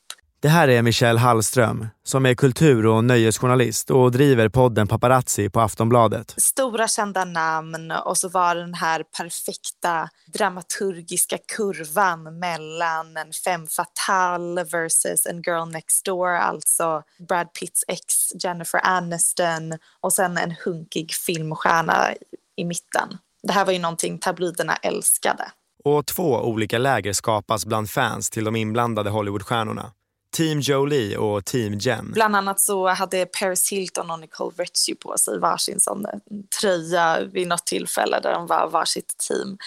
Det 0.44 0.50
här 0.50 0.68
är 0.68 0.82
Michelle 0.82 1.20
Hallström 1.20 1.86
som 2.02 2.26
är 2.26 2.34
kultur 2.34 2.86
och 2.86 3.04
nöjesjournalist 3.04 3.90
och 3.90 4.12
driver 4.12 4.48
podden 4.48 4.86
Paparazzi 4.86 5.50
på 5.50 5.60
Aftonbladet. 5.60 6.34
Stora 6.36 6.88
kända 6.88 7.24
namn 7.24 7.90
och 7.90 8.18
så 8.18 8.28
var 8.28 8.54
den 8.54 8.74
här 8.74 9.02
perfekta 9.02 10.08
dramaturgiska 10.34 11.38
kurvan 11.56 12.38
mellan 12.38 13.16
en 13.16 13.32
femme 13.44 13.66
fatale 13.66 14.64
versus 14.64 15.26
en 15.26 15.42
girl 15.42 15.72
next 15.72 16.04
door, 16.04 16.28
alltså 16.28 17.02
Brad 17.28 17.52
Pitts 17.52 17.84
ex 17.88 18.04
Jennifer 18.44 18.80
Aniston 18.84 19.72
och 20.00 20.12
sen 20.12 20.38
en 20.38 20.54
hunkig 20.64 21.12
filmstjärna 21.12 22.08
i 22.56 22.64
mitten. 22.64 23.18
Det 23.42 23.52
här 23.52 23.64
var 23.64 23.72
ju 23.72 23.78
någonting 23.78 24.18
tabloiderna 24.18 24.76
älskade. 24.76 25.44
Och 25.84 26.06
två 26.06 26.40
olika 26.40 26.78
läger 26.78 27.12
skapas 27.12 27.66
bland 27.66 27.90
fans 27.90 28.30
till 28.30 28.44
de 28.44 28.56
inblandade 28.56 29.10
Hollywoodstjärnorna. 29.10 29.92
Team 30.34 30.60
Jolie 30.60 31.16
och 31.16 31.44
Team 31.44 31.78
Jen. 31.78 32.10
Bland 32.12 32.36
annat 32.36 32.60
så 32.60 32.88
hade 32.88 33.26
Paris 33.26 33.72
Hilton 33.72 34.10
och 34.10 34.20
Nicole 34.20 34.54
Richie 34.56 34.94
på 34.94 35.18
sig 35.18 35.38
varsin 35.38 35.80
sån 35.80 36.06
eh, 36.06 36.12
tröja 36.60 37.20
vid 37.32 37.48
något 37.48 37.66
tillfälle 37.66 38.20
där 38.20 38.32
de 38.32 38.46
var 38.46 38.68
varsitt 38.68 39.14
team. 39.28 39.58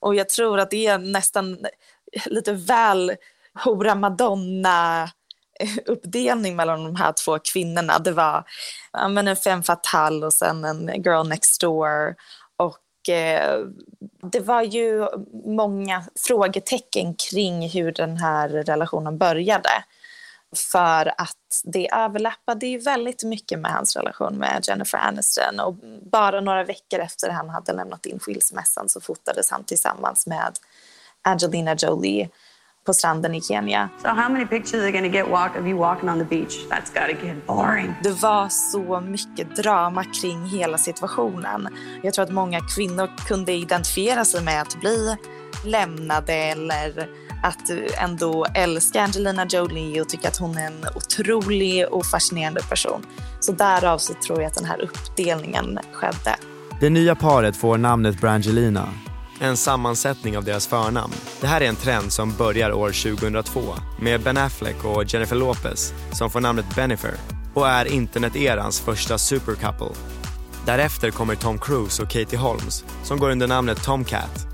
Och 0.00 0.14
jag 0.14 0.28
tror 0.28 0.58
att 0.58 0.70
det 0.70 0.86
är 0.86 0.98
nästan 0.98 1.52
eh, 2.12 2.22
lite 2.26 2.52
väl 2.52 3.12
hora 3.64 3.94
madonna 3.94 5.02
eh, 5.60 5.70
uppdelning 5.86 6.56
mellan 6.56 6.84
de 6.84 6.96
här 6.96 7.12
två 7.12 7.38
kvinnorna. 7.52 7.98
Det 7.98 8.12
var 8.12 8.44
ja, 8.92 9.08
men 9.08 9.28
en 9.28 9.36
femme 9.36 9.62
fatale 9.62 10.26
och 10.26 10.34
sen 10.34 10.64
en 10.64 11.02
girl 11.02 11.28
next 11.28 11.60
door. 11.60 12.14
Och 12.56 13.08
eh, 13.14 13.58
det 14.32 14.40
var 14.40 14.62
ju 14.62 15.06
många 15.46 16.04
frågetecken 16.26 17.14
kring 17.14 17.68
hur 17.68 17.92
den 17.92 18.16
här 18.16 18.48
relationen 18.48 19.18
började. 19.18 19.70
För 20.58 21.12
att 21.18 21.62
det 21.64 21.92
överlappade 21.92 22.66
ju 22.66 22.78
väldigt 22.78 23.24
mycket 23.24 23.58
med 23.58 23.72
hans 23.72 23.96
relation 23.96 24.38
med 24.38 24.64
Jennifer 24.68 24.98
Aniston. 24.98 25.60
Och 25.60 25.74
bara 26.10 26.40
några 26.40 26.64
veckor 26.64 27.00
efter 27.00 27.30
han 27.30 27.48
hade 27.48 27.72
lämnat 27.72 28.06
in 28.06 28.18
skilsmässan 28.18 28.88
så 28.88 29.00
fotades 29.00 29.50
han 29.50 29.64
tillsammans 29.64 30.26
med 30.26 30.58
Angelina 31.22 31.74
Jolie 31.74 32.28
på 32.84 32.94
stranden 32.94 33.34
i 33.34 33.40
Kenya. 33.40 33.88
So 34.02 34.08
how 34.08 34.28
many 34.28 34.46
pictures 34.46 34.94
are 34.94 35.00
to 35.00 35.14
get 35.14 35.28
walk 35.28 35.56
of 35.56 35.66
you 35.66 35.78
walking 35.78 36.08
on 36.08 36.18
the 36.18 36.24
beach? 36.24 36.54
That's 36.70 36.92
got 36.94 37.20
to 37.20 37.26
get 37.26 37.46
boring. 37.46 37.94
Det 38.02 38.22
var 38.22 38.48
så 38.48 39.00
mycket 39.00 39.56
drama 39.56 40.04
kring 40.04 40.46
hela 40.46 40.78
situationen. 40.78 41.68
Jag 42.02 42.14
tror 42.14 42.22
att 42.24 42.32
många 42.32 42.60
kvinnor 42.60 43.10
kunde 43.28 43.52
identifiera 43.52 44.24
sig 44.24 44.42
med 44.42 44.62
att 44.62 44.80
bli 44.80 45.16
lämnade 45.64 46.34
eller 46.34 47.08
att 47.44 47.70
ändå 47.98 48.46
älska 48.54 49.02
Angelina 49.02 49.46
Jolie 49.46 50.00
och 50.00 50.08
tycka 50.08 50.28
att 50.28 50.36
hon 50.36 50.58
är 50.58 50.66
en 50.66 50.84
otrolig 50.94 51.86
och 51.90 52.06
fascinerande 52.06 52.60
person. 52.60 53.06
Så 53.40 53.52
därav 53.52 53.98
så 53.98 54.14
tror 54.14 54.40
jag 54.40 54.48
att 54.48 54.54
den 54.54 54.64
här 54.64 54.80
uppdelningen 54.82 55.78
skedde. 55.92 56.36
Det 56.80 56.90
nya 56.90 57.14
paret 57.14 57.56
får 57.56 57.78
namnet 57.78 58.20
Brangelina, 58.20 58.88
en 59.40 59.56
sammansättning 59.56 60.36
av 60.36 60.44
deras 60.44 60.66
förnamn. 60.66 61.12
Det 61.40 61.46
här 61.46 61.60
är 61.60 61.68
en 61.68 61.76
trend 61.76 62.12
som 62.12 62.36
börjar 62.36 62.72
år 62.72 63.16
2002 63.16 63.60
med 64.00 64.20
Ben 64.20 64.36
Affleck 64.36 64.84
och 64.84 65.04
Jennifer 65.04 65.36
Lopez 65.36 65.92
som 66.12 66.30
får 66.30 66.40
namnet 66.40 66.76
Bennifer 66.76 67.14
och 67.54 67.68
är 67.68 67.84
interneterans 67.84 68.80
första 68.80 69.18
supercouple. 69.18 69.96
Därefter 70.66 71.10
kommer 71.10 71.34
Tom 71.34 71.58
Cruise 71.58 72.02
och 72.02 72.08
Katie 72.08 72.38
Holmes 72.38 72.84
som 73.02 73.18
går 73.18 73.30
under 73.30 73.48
namnet 73.48 73.84
Tomcat 73.84 74.53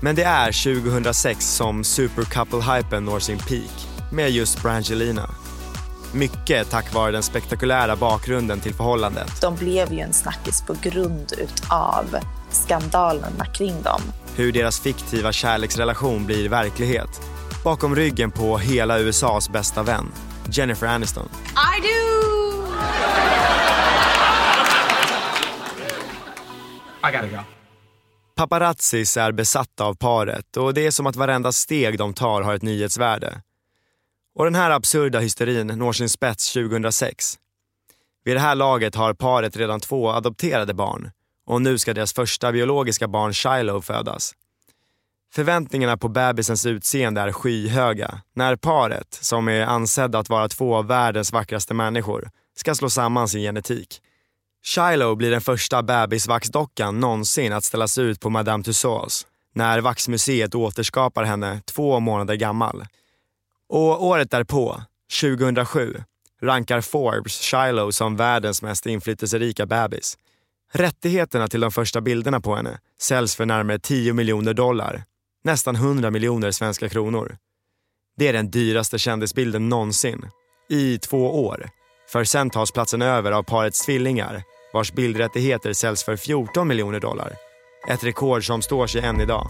men 0.00 0.14
det 0.14 0.24
är 0.24 0.74
2006 0.82 1.54
som 1.54 1.82
supercouple-hypen 1.82 3.00
når 3.00 3.18
sin 3.18 3.38
peak 3.38 3.88
med 4.12 4.30
just 4.30 4.62
Brangelina. 4.62 5.30
Mycket 6.12 6.70
tack 6.70 6.94
vare 6.94 7.12
den 7.12 7.22
spektakulära 7.22 7.96
bakgrunden 7.96 8.60
till 8.60 8.74
förhållandet. 8.74 9.40
De 9.40 9.56
blev 9.56 9.92
ju 9.92 10.00
en 10.00 10.12
snackis 10.12 10.62
på 10.62 10.76
grund 10.82 11.32
utav 11.38 12.16
skandalerna 12.50 13.44
kring 13.44 13.82
dem. 13.82 14.00
Hur 14.36 14.52
deras 14.52 14.80
fiktiva 14.80 15.32
kärleksrelation 15.32 16.26
blir 16.26 16.48
verklighet. 16.48 17.20
Bakom 17.64 17.96
ryggen 17.96 18.30
på 18.30 18.58
hela 18.58 18.98
USAs 18.98 19.50
bästa 19.50 19.82
vän, 19.82 20.12
Jennifer 20.50 20.86
Aniston. 20.86 21.28
I 21.78 21.80
do! 21.80 22.26
I 27.08 27.12
gotta 27.12 27.28
go. 27.28 27.55
Paparazzis 28.36 29.16
är 29.16 29.32
besatta 29.32 29.84
av 29.84 29.94
paret 29.94 30.56
och 30.56 30.74
det 30.74 30.86
är 30.86 30.90
som 30.90 31.06
att 31.06 31.16
varenda 31.16 31.52
steg 31.52 31.98
de 31.98 32.14
tar 32.14 32.42
har 32.42 32.54
ett 32.54 32.62
nyhetsvärde. 32.62 33.42
Och 34.34 34.44
den 34.44 34.54
här 34.54 34.70
absurda 34.70 35.18
hysterin 35.18 35.66
når 35.66 35.92
sin 35.92 36.08
spets 36.08 36.52
2006. 36.52 37.38
Vid 38.24 38.36
det 38.36 38.40
här 38.40 38.54
laget 38.54 38.94
har 38.94 39.14
paret 39.14 39.56
redan 39.56 39.80
två 39.80 40.10
adopterade 40.10 40.74
barn 40.74 41.10
och 41.46 41.62
nu 41.62 41.78
ska 41.78 41.94
deras 41.94 42.12
första 42.12 42.52
biologiska 42.52 43.08
barn 43.08 43.32
Shiloh 43.32 43.80
födas. 43.80 44.32
Förväntningarna 45.32 45.96
på 45.96 46.08
bebisens 46.08 46.66
utseende 46.66 47.20
är 47.20 47.32
skyhöga 47.32 48.20
när 48.34 48.56
paret, 48.56 49.18
som 49.20 49.48
är 49.48 49.66
ansedda 49.66 50.18
att 50.18 50.28
vara 50.28 50.48
två 50.48 50.76
av 50.76 50.86
världens 50.86 51.32
vackraste 51.32 51.74
människor, 51.74 52.30
ska 52.56 52.74
slå 52.74 52.90
samman 52.90 53.28
sin 53.28 53.40
genetik. 53.40 54.02
Shiloh 54.66 55.14
blir 55.14 55.30
den 55.30 55.40
första 55.40 55.82
bebisvaxdockan 55.82 57.00
någonsin 57.00 57.52
att 57.52 57.64
ställas 57.64 57.98
ut 57.98 58.20
på 58.20 58.30
Madame 58.30 58.64
Tussauds 58.64 59.26
när 59.54 59.80
Vaxmuseet 59.80 60.54
återskapar 60.54 61.24
henne 61.24 61.60
två 61.64 62.00
månader 62.00 62.34
gammal. 62.34 62.84
Och 63.68 64.04
året 64.04 64.30
därpå, 64.30 64.82
2007, 65.20 65.96
rankar 66.42 66.80
Forbes 66.80 67.40
Shiloh 67.40 67.90
som 67.90 68.16
världens 68.16 68.62
mest 68.62 68.86
inflytelserika 68.86 69.66
bebis. 69.66 70.18
Rättigheterna 70.72 71.48
till 71.48 71.60
de 71.60 71.72
första 71.72 72.00
bilderna 72.00 72.40
på 72.40 72.56
henne 72.56 72.78
säljs 73.00 73.36
för 73.36 73.46
närmare 73.46 73.78
10 73.78 74.12
miljoner 74.12 74.54
dollar, 74.54 75.04
nästan 75.44 75.76
100 75.76 76.10
miljoner 76.10 76.50
svenska 76.50 76.88
kronor. 76.88 77.36
Det 78.16 78.28
är 78.28 78.32
den 78.32 78.50
dyraste 78.50 78.98
kändisbilden 78.98 79.68
någonsin, 79.68 80.30
i 80.68 80.98
två 80.98 81.46
år. 81.46 81.70
För 82.08 82.24
sen 82.24 82.50
tas 82.50 82.72
platsen 82.72 83.02
över 83.02 83.32
av 83.32 83.42
parets 83.42 83.84
tvillingar 83.84 84.42
vars 84.76 84.92
bildrättigheter 84.92 85.72
säljs 85.72 86.04
för 86.04 86.16
14 86.16 86.68
miljoner 86.68 87.00
dollar. 87.00 87.32
Ett 87.88 88.04
rekord 88.04 88.46
som 88.46 88.62
står 88.62 88.86
sig 88.86 89.00
än 89.00 89.20
idag. 89.20 89.46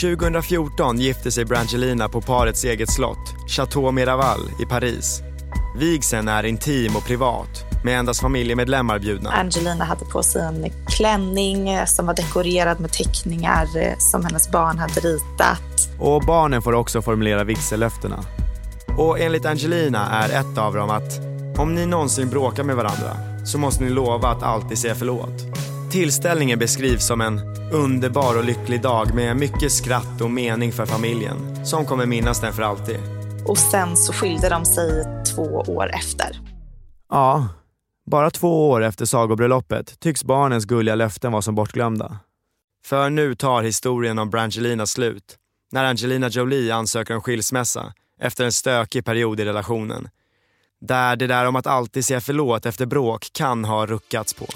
2014 0.00 0.98
gifte 1.00 1.32
sig 1.32 1.44
Brangelina 1.44 2.08
på 2.08 2.20
parets 2.20 2.64
eget 2.64 2.92
slott, 2.92 3.34
Chateau 3.48 3.90
Miraval 3.90 4.40
i 4.62 4.66
Paris. 4.66 5.20
Vigseln 5.78 6.28
är 6.28 6.44
intim 6.44 6.96
och 6.96 7.04
privat, 7.04 7.48
med 7.84 7.98
endast 7.98 8.20
familjemedlemmar 8.20 8.98
bjudna. 8.98 9.30
Angelina 9.30 9.84
hade 9.84 10.04
på 10.04 10.22
sig 10.22 10.42
en 10.42 10.70
klänning 10.86 11.86
som 11.86 12.06
var 12.06 12.14
dekorerad 12.14 12.80
med 12.80 12.92
teckningar 12.92 13.66
som 13.98 14.24
hennes 14.24 14.50
barn 14.50 14.78
hade 14.78 15.00
ritat. 15.00 16.00
Och 16.00 16.22
barnen 16.22 16.62
får 16.62 16.72
också 16.72 17.02
formulera 17.02 17.44
vigsellöftena. 17.44 18.24
Och 18.96 19.20
enligt 19.20 19.46
Angelina 19.46 20.10
är 20.10 20.40
ett 20.40 20.58
av 20.58 20.74
dem 20.74 20.90
att 20.90 21.35
om 21.58 21.74
ni 21.74 21.86
någonsin 21.86 22.30
bråkar 22.30 22.64
med 22.64 22.76
varandra 22.76 23.16
så 23.44 23.58
måste 23.58 23.84
ni 23.84 23.90
lova 23.90 24.28
att 24.28 24.42
alltid 24.42 24.78
säga 24.78 24.94
förlåt. 24.94 25.42
Tillställningen 25.92 26.58
beskrivs 26.58 27.06
som 27.06 27.20
en 27.20 27.40
underbar 27.72 28.38
och 28.38 28.44
lycklig 28.44 28.82
dag 28.82 29.14
med 29.14 29.36
mycket 29.36 29.72
skratt 29.72 30.20
och 30.20 30.30
mening 30.30 30.72
för 30.72 30.86
familjen 30.86 31.66
som 31.66 31.86
kommer 31.86 32.06
minnas 32.06 32.40
den 32.40 32.52
för 32.52 32.62
alltid. 32.62 32.98
Och 33.46 33.58
sen 33.58 33.96
så 33.96 34.12
skilde 34.12 34.48
de 34.48 34.64
sig 34.64 35.04
två 35.34 35.42
år 35.68 35.90
efter. 35.94 36.40
Ja, 37.10 37.48
bara 38.10 38.30
två 38.30 38.70
år 38.70 38.82
efter 38.82 39.04
sagobröllopet 39.04 40.00
tycks 40.00 40.24
barnens 40.24 40.64
gulliga 40.64 40.94
löften 40.94 41.32
vara 41.32 41.42
som 41.42 41.54
bortglömda. 41.54 42.18
För 42.84 43.10
nu 43.10 43.34
tar 43.34 43.62
historien 43.62 44.18
om 44.18 44.30
Brangelina 44.30 44.86
slut 44.86 45.36
när 45.72 45.84
Angelina 45.84 46.28
Jolie 46.28 46.74
ansöker 46.74 47.14
om 47.14 47.20
skilsmässa 47.20 47.92
efter 48.20 48.44
en 48.44 48.52
stökig 48.52 49.04
period 49.04 49.40
i 49.40 49.44
relationen. 49.44 50.08
Där 50.86 51.16
det 51.16 51.26
där 51.26 51.46
om 51.46 51.56
att 51.56 51.66
alltid 51.66 52.04
säga 52.04 52.20
förlåt 52.20 52.66
efter 52.66 52.86
bråk 52.86 53.30
kan 53.32 53.64
ha 53.64 53.86
ruckats 53.86 54.34
på. 54.34 54.46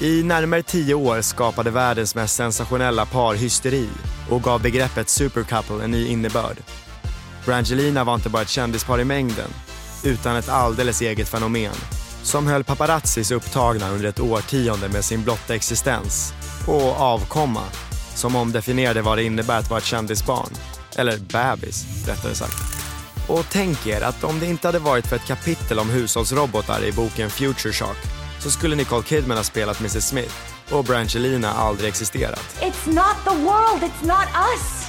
I 0.00 0.22
närmare 0.22 0.62
tio 0.62 0.94
år 0.94 1.20
skapade 1.20 1.70
världens 1.70 2.14
mest 2.14 2.36
sensationella 2.36 3.06
par 3.06 3.34
hysteri 3.34 3.88
och 4.30 4.42
gav 4.42 4.62
begreppet 4.62 5.08
supercouple 5.08 5.84
en 5.84 5.90
ny 5.90 6.06
innebörd. 6.06 6.56
Brangelina 7.44 8.04
var 8.04 8.14
inte 8.14 8.28
bara 8.28 8.42
ett 8.42 8.48
kändispar 8.48 9.00
i 9.00 9.04
mängden, 9.04 9.50
utan 10.04 10.36
ett 10.36 10.48
alldeles 10.48 11.00
eget 11.00 11.28
fenomen 11.28 11.74
som 12.22 12.46
höll 12.46 12.64
paparazzis 12.64 13.30
upptagna 13.30 13.90
under 13.90 14.08
ett 14.08 14.20
årtionde 14.20 14.88
med 14.88 15.04
sin 15.04 15.24
blotta 15.24 15.54
existens 15.54 16.32
och 16.66 17.00
avkomma 17.00 17.64
som 18.14 18.36
omdefinierade 18.36 19.02
vad 19.02 19.18
det 19.18 19.24
innebär 19.24 19.58
att 19.58 19.70
vara 19.70 19.78
ett 19.78 19.84
kändisbarn. 19.84 20.50
Eller 20.96 21.18
bebis, 21.18 22.06
rättare 22.08 22.34
sagt. 22.34 22.69
Och 23.30 23.46
tänk 23.50 23.86
er 23.86 24.00
att 24.00 24.24
om 24.24 24.40
det 24.40 24.46
inte 24.46 24.68
hade 24.68 24.78
varit 24.78 25.06
för 25.06 25.16
ett 25.16 25.26
kapitel 25.26 25.78
om 25.78 25.90
hushållsrobotar 25.90 26.84
i 26.84 26.92
boken 26.92 27.30
Future 27.30 27.72
Shock 27.72 27.96
så 28.40 28.50
skulle 28.50 28.76
Nicole 28.76 29.02
Kidman 29.02 29.36
ha 29.36 29.44
spelat 29.44 29.80
Mrs 29.80 30.08
Smith 30.08 30.34
och 30.72 30.84
Brangelina 30.84 31.50
aldrig 31.50 31.88
existerat. 31.88 32.56
It's 32.60 32.86
not 32.86 33.16
the 33.24 33.42
world, 33.44 33.82
it's 33.82 34.06
not 34.06 34.28
us. 34.52 34.86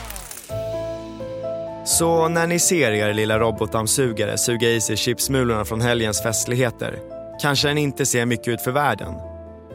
Så 1.85 2.27
när 2.27 2.47
ni 2.47 2.59
ser 2.59 2.91
er 2.91 3.13
lilla 3.13 3.39
robotdammsugare 3.39 4.37
suga 4.37 4.69
i 4.69 4.81
sig 4.81 4.97
chipsmulorna 4.97 5.65
från 5.65 5.81
helgens 5.81 6.23
festligheter 6.23 6.99
kanske 7.41 7.67
den 7.67 7.77
inte 7.77 8.05
ser 8.05 8.25
mycket 8.25 8.47
ut 8.47 8.61
för 8.61 8.71
världen. 8.71 9.13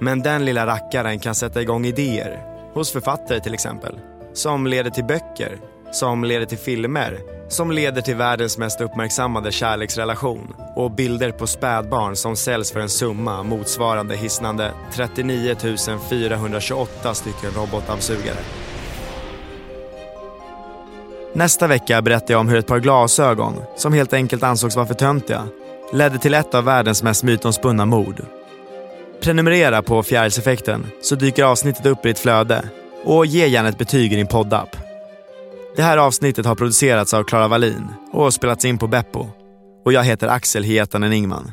Men 0.01 0.23
den 0.23 0.45
lilla 0.45 0.67
rackaren 0.67 1.19
kan 1.19 1.35
sätta 1.35 1.63
igång 1.63 1.87
idéer, 1.87 2.43
hos 2.75 2.93
författare 2.93 3.41
till 3.41 3.55
exempel, 3.55 3.99
som 4.33 4.67
leder 4.67 4.91
till 4.91 5.05
böcker, 5.05 5.59
som 5.93 6.25
leder 6.25 6.47
till 6.47 6.59
filmer, 6.59 7.19
som 7.49 7.71
leder 7.71 8.03
till 8.03 8.17
världens 8.17 8.59
mest 8.59 8.81
uppmärksammade 8.81 9.53
kärleksrelation 9.53 10.55
och 10.77 10.91
bilder 10.91 11.31
på 11.31 11.47
spädbarn 11.47 12.17
som 12.17 12.37
säljs 12.37 12.73
för 12.73 12.81
en 12.81 12.89
summa 12.89 13.43
motsvarande 13.43 14.17
hisnande 14.17 14.73
39 14.95 15.57
428 16.11 17.15
stycken 17.15 17.51
robotdammsugare. 17.57 18.39
Nästa 21.33 21.67
vecka 21.67 22.03
berättar 22.03 22.35
jag 22.35 22.41
om 22.41 22.49
hur 22.49 22.59
ett 22.59 22.67
par 22.67 22.81
glasögon, 22.81 23.55
som 23.77 23.93
helt 23.93 24.13
enkelt 24.13 24.43
ansågs 24.43 24.77
vara 24.77 24.87
för 24.87 24.95
töntiga, 24.95 25.49
ledde 25.93 26.19
till 26.19 26.35
ett 26.35 26.55
av 26.55 26.65
världens 26.65 27.03
mest 27.03 27.23
mytomspunna 27.23 27.85
mord. 27.85 28.25
Prenumerera 29.21 29.83
på 29.83 30.03
Fjärilseffekten 30.03 30.87
så 31.03 31.15
dyker 31.15 31.45
avsnittet 31.45 31.87
upp 31.87 32.05
i 32.05 32.09
ditt 32.09 32.19
flöde 32.19 32.65
och 33.05 33.27
ge 33.27 33.47
gärna 33.47 33.69
ett 33.69 33.79
betyg 33.79 34.13
i 34.13 34.17
din 34.17 34.27
poddapp. 34.27 34.86
Det 35.77 35.83
här 35.83 35.99
avsnittet 35.99 36.47
har 36.47 36.55
producerats 36.55 37.15
av 37.15 37.25
Klara 37.25 37.49
Wallin 37.49 37.89
och 38.13 38.35
spelats 38.35 38.65
in 38.65 38.79
på 38.79 38.87
Beppo. 38.87 39.27
Och 39.85 39.93
jag 39.93 40.05
heter 40.05 40.29
Axel 40.29 40.65
Hietanen 40.65 41.13
Ingman. 41.13 41.53